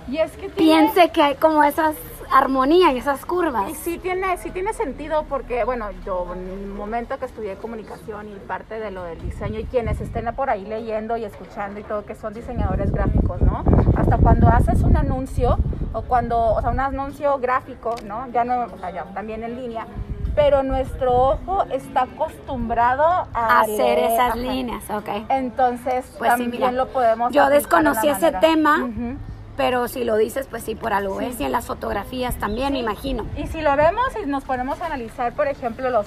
Y 0.08 0.18
es 0.18 0.30
que 0.32 0.48
tiene- 0.48 0.54
piense 0.92 1.10
que 1.10 1.22
hay 1.22 1.34
como 1.34 1.62
esas 1.64 1.94
armonía 2.28 2.92
y 2.92 2.98
esas 2.98 3.24
curvas. 3.24 3.70
Y 3.70 3.74
sí 3.76 3.98
tiene, 3.98 4.36
sí 4.38 4.50
tiene 4.50 4.72
sentido 4.72 5.24
porque, 5.28 5.62
bueno, 5.62 5.86
yo 6.04 6.26
en 6.34 6.48
el 6.48 6.66
momento 6.66 7.16
que 7.20 7.24
estudié 7.24 7.54
comunicación 7.54 8.28
y 8.28 8.34
parte 8.48 8.80
de 8.80 8.90
lo 8.90 9.04
del 9.04 9.20
diseño 9.22 9.60
y 9.60 9.64
quienes 9.64 10.00
estén 10.00 10.26
por 10.34 10.50
ahí 10.50 10.64
leyendo 10.66 11.16
y 11.16 11.24
escuchando 11.24 11.78
y 11.78 11.84
todo, 11.84 12.04
que 12.04 12.16
son 12.16 12.34
diseñadores 12.34 12.90
gráficos, 12.90 13.40
¿no? 13.42 13.62
Hasta 13.96 14.18
cuando 14.18 14.48
haces 14.48 14.82
un 14.82 14.96
anuncio 14.96 15.56
o 15.92 16.02
cuando, 16.02 16.36
o 16.54 16.60
sea, 16.60 16.70
un 16.70 16.80
anuncio 16.80 17.38
gráfico, 17.38 17.94
¿no? 18.04 18.26
Ya 18.32 18.42
no, 18.42 18.64
o 18.74 18.78
sea, 18.80 18.90
ya 18.90 19.04
también 19.14 19.44
en 19.44 19.54
línea, 19.54 19.86
pero 20.34 20.64
nuestro 20.64 21.12
ojo 21.30 21.62
está 21.70 22.02
acostumbrado 22.02 23.04
a 23.34 23.60
hacer 23.60 23.76
leer, 23.98 23.98
esas 24.12 24.30
ajá. 24.30 24.36
líneas, 24.36 24.82
ok. 24.90 25.08
Entonces, 25.28 26.04
Pues 26.18 26.32
sí, 26.32 26.38
también 26.42 26.50
mira, 26.50 26.72
lo 26.72 26.88
podemos 26.88 27.32
yo 27.32 27.48
desconocí 27.48 28.08
ese 28.08 28.20
manera. 28.32 28.40
tema. 28.40 28.78
Ujú. 28.84 29.16
Pero 29.56 29.88
si 29.88 30.04
lo 30.04 30.16
dices, 30.16 30.46
pues 30.50 30.62
sí, 30.64 30.74
por 30.74 30.92
algo 30.92 31.20
es. 31.20 31.40
Y 31.40 31.44
en 31.44 31.52
las 31.52 31.66
fotografías 31.66 32.36
también, 32.36 32.74
me 32.74 32.78
imagino. 32.80 33.24
Y 33.36 33.46
si 33.46 33.62
lo 33.62 33.74
vemos 33.76 34.04
y 34.22 34.26
nos 34.26 34.44
ponemos 34.44 34.80
a 34.82 34.86
analizar, 34.86 35.32
por 35.32 35.46
ejemplo, 35.48 35.88
los, 35.90 36.06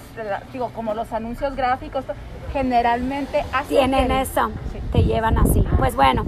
digo, 0.53 0.69
como 0.75 0.93
los 0.93 1.11
anuncios 1.13 1.55
gráficos, 1.55 2.05
generalmente 2.53 3.43
así 3.53 3.69
Tienen 3.69 4.11
eso, 4.11 4.51
Sí. 4.71 4.79
te 4.91 5.03
llevan 5.03 5.37
así. 5.37 5.63
Pues 5.77 5.95
bueno, 5.95 6.25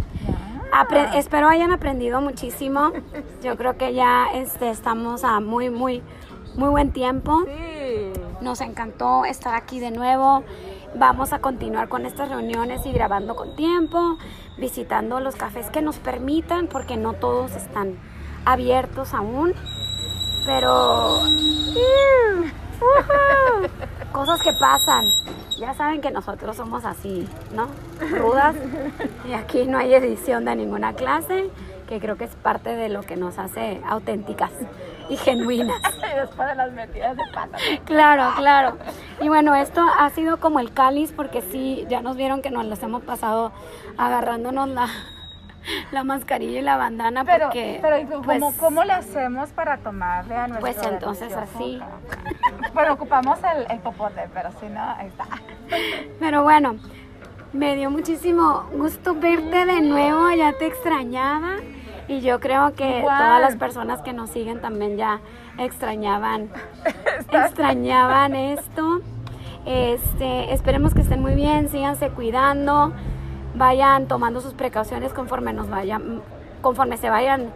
Ah. 0.71 0.85
apre- 0.85 1.15
espero 1.15 1.47
hayan 1.49 1.71
aprendido 1.71 2.21
muchísimo. 2.21 2.91
Yo 3.43 3.57
creo 3.57 3.77
que 3.77 3.93
ya 3.93 4.27
este, 4.33 4.69
estamos 4.69 5.23
a 5.23 5.39
muy, 5.39 5.69
muy, 5.69 6.01
muy 6.55 6.69
buen 6.69 6.91
tiempo. 6.91 7.43
Sí. 7.45 8.13
Nos 8.41 8.61
encantó 8.61 9.25
estar 9.25 9.53
aquí 9.55 9.79
de 9.79 9.91
nuevo. 9.91 10.43
Vamos 10.95 11.31
a 11.33 11.39
continuar 11.39 11.87
con 11.89 12.05
estas 12.05 12.29
reuniones 12.29 12.85
y 12.85 12.91
grabando 12.91 13.35
con 13.35 13.55
tiempo, 13.55 14.17
visitando 14.61 15.19
los 15.19 15.35
cafés 15.35 15.69
que 15.69 15.81
nos 15.81 15.97
permitan, 15.97 16.67
porque 16.67 16.95
no 16.95 17.13
todos 17.13 17.51
están 17.55 17.97
abiertos 18.45 19.13
aún. 19.13 19.53
Pero 20.45 21.23
cosas 24.13 24.41
que 24.41 24.53
pasan. 24.53 25.11
Ya 25.59 25.73
saben 25.73 25.99
que 25.99 26.11
nosotros 26.11 26.55
somos 26.55 26.85
así, 26.85 27.27
¿no? 27.53 27.67
Rudas. 28.17 28.55
Y 29.27 29.33
aquí 29.33 29.65
no 29.65 29.77
hay 29.77 29.93
edición 29.93 30.45
de 30.45 30.55
ninguna 30.55 30.93
clase, 30.93 31.49
que 31.89 31.99
creo 31.99 32.15
que 32.15 32.23
es 32.23 32.35
parte 32.35 32.69
de 32.75 32.89
lo 32.89 33.01
que 33.01 33.17
nos 33.17 33.37
hace 33.37 33.81
auténticas 33.85 34.51
y 35.11 35.17
genuinas. 35.17 35.81
Y 36.11 36.19
después 36.19 36.47
de 36.47 36.55
las 36.55 36.71
metidas 36.71 37.15
de 37.15 37.23
pata. 37.33 37.57
Claro, 37.85 38.33
claro. 38.35 38.77
Y 39.21 39.29
bueno, 39.29 39.55
esto 39.55 39.85
ha 39.97 40.09
sido 40.09 40.39
como 40.39 40.59
el 40.59 40.73
cáliz 40.73 41.13
porque 41.15 41.41
sí, 41.41 41.85
ya 41.89 42.01
nos 42.01 42.17
vieron 42.17 42.41
que 42.41 42.51
nos 42.51 42.65
los 42.65 42.81
hemos 42.83 43.03
pasado 43.03 43.51
agarrándonos 43.97 44.67
la, 44.69 44.87
la 45.91 46.03
mascarilla 46.03 46.59
y 46.59 46.61
la 46.61 46.77
bandana 46.77 47.23
Pero, 47.23 47.45
porque 47.45 47.79
pero 47.81 47.99
¿y 47.99 48.05
¿cómo, 48.05 48.21
pues, 48.23 48.43
cómo 48.59 48.83
le 48.83 48.93
hacemos 48.93 49.49
para 49.51 49.77
tomarle 49.77 50.35
a 50.35 50.47
nuestro 50.47 50.61
Pues 50.61 50.91
entonces 50.91 51.33
así. 51.33 51.81
Bueno, 52.73 52.93
ocupamos 52.93 53.39
el, 53.43 53.69
el 53.69 53.79
popote, 53.79 54.29
pero 54.33 54.49
si 54.59 54.67
no, 54.67 54.81
ahí 54.81 55.07
está. 55.07 55.25
Pero 56.19 56.43
bueno, 56.43 56.75
me 57.53 57.75
dio 57.75 57.89
muchísimo 57.89 58.65
gusto 58.71 59.13
verte 59.15 59.65
de 59.65 59.81
nuevo, 59.81 60.31
ya 60.31 60.53
te 60.53 60.67
extrañaba 60.67 61.57
y 62.07 62.21
yo 62.21 62.39
creo 62.39 62.73
que 62.73 62.99
Igual. 62.99 63.17
todas 63.17 63.41
las 63.41 63.55
personas 63.55 64.01
que 64.01 64.13
nos 64.13 64.29
siguen 64.29 64.61
también 64.61 64.97
ya 64.97 65.19
extrañaban 65.57 66.49
extrañaban 67.31 68.35
esto. 68.35 69.01
Este, 69.65 70.53
esperemos 70.53 70.93
que 70.93 71.01
estén 71.01 71.21
muy 71.21 71.35
bien, 71.35 71.69
síganse 71.69 72.09
cuidando, 72.09 72.93
vayan 73.55 74.07
tomando 74.07 74.41
sus 74.41 74.53
precauciones 74.53 75.13
conforme 75.13 75.53
nos 75.53 75.69
vayan 75.69 76.21
conforme 76.61 76.97
se 76.97 77.09
vayan 77.09 77.51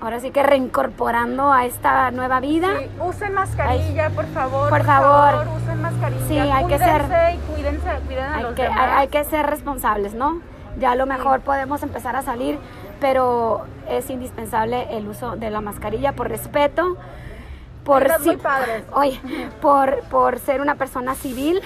ahora 0.00 0.18
sí 0.20 0.30
que 0.32 0.42
reincorporando 0.42 1.52
a 1.52 1.64
esta 1.64 2.10
nueva 2.10 2.40
vida. 2.40 2.68
Sí, 2.80 2.86
usen 3.06 3.34
mascarilla, 3.34 4.10
por 4.10 4.26
favor. 4.26 4.68
Por 4.68 4.82
favor. 4.84 5.46
usen 5.62 5.80
mascarilla. 5.80 6.26
Sí, 6.26 6.38
hay 6.38 6.64
que 6.66 6.78
ser- 6.78 7.02
Cuídense 7.02 7.34
y 7.34 7.52
cuídense, 7.54 7.88
cuiden 8.06 8.24
a 8.24 8.34
hay 8.36 8.42
los 8.42 8.52
que, 8.54 8.62
demás. 8.62 8.78
hay, 8.80 8.90
hay 9.02 9.08
que 9.08 9.24
ser 9.24 9.46
responsables, 9.46 10.14
¿no? 10.14 10.40
Ya 10.78 10.92
a 10.92 10.94
lo 10.96 11.06
mejor 11.06 11.40
podemos 11.40 11.82
empezar 11.84 12.16
a 12.16 12.22
salir, 12.22 12.58
pero 13.02 13.66
es 13.90 14.08
indispensable 14.08 14.96
el 14.96 15.06
uso 15.08 15.36
de 15.36 15.50
la 15.50 15.60
mascarilla 15.60 16.12
por 16.14 16.28
respeto, 16.30 16.96
por 17.84 18.08
si- 18.20 18.38
oye, 18.92 19.20
por, 19.60 20.00
por 20.04 20.38
ser 20.38 20.60
una 20.62 20.76
persona 20.76 21.14
civil 21.16 21.60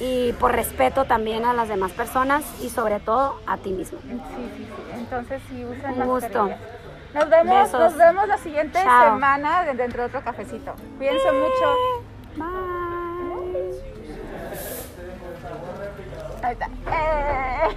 y 0.00 0.32
por 0.34 0.52
respeto 0.52 1.04
también 1.04 1.44
a 1.44 1.52
las 1.52 1.68
demás 1.68 1.92
personas 1.92 2.42
y 2.62 2.70
sobre 2.70 2.98
todo 3.00 3.38
a 3.46 3.58
ti 3.58 3.70
mismo. 3.70 3.98
Sí, 4.02 4.08
sí, 4.34 4.50
sí. 4.56 4.68
Entonces 4.94 5.42
sí, 5.48 5.64
usen 5.64 6.00
Un 6.02 6.06
gusto. 6.08 6.28
mascarilla. 6.48 6.58
Nos 7.14 7.30
vemos, 7.30 7.54
Besos. 7.64 7.80
nos 7.80 7.96
vemos 7.96 8.28
la 8.28 8.38
siguiente 8.38 8.78
Chao. 8.82 9.14
semana 9.14 9.64
de- 9.64 9.74
dentro 9.74 10.02
de 10.02 10.08
otro 10.08 10.22
cafecito. 10.22 10.74
Cuídense 10.98 11.32
mucho. 11.32 11.76
Bye. 12.36 12.46
Ahí 16.42 16.52
está. 16.52 16.66
Eh. 16.66 17.76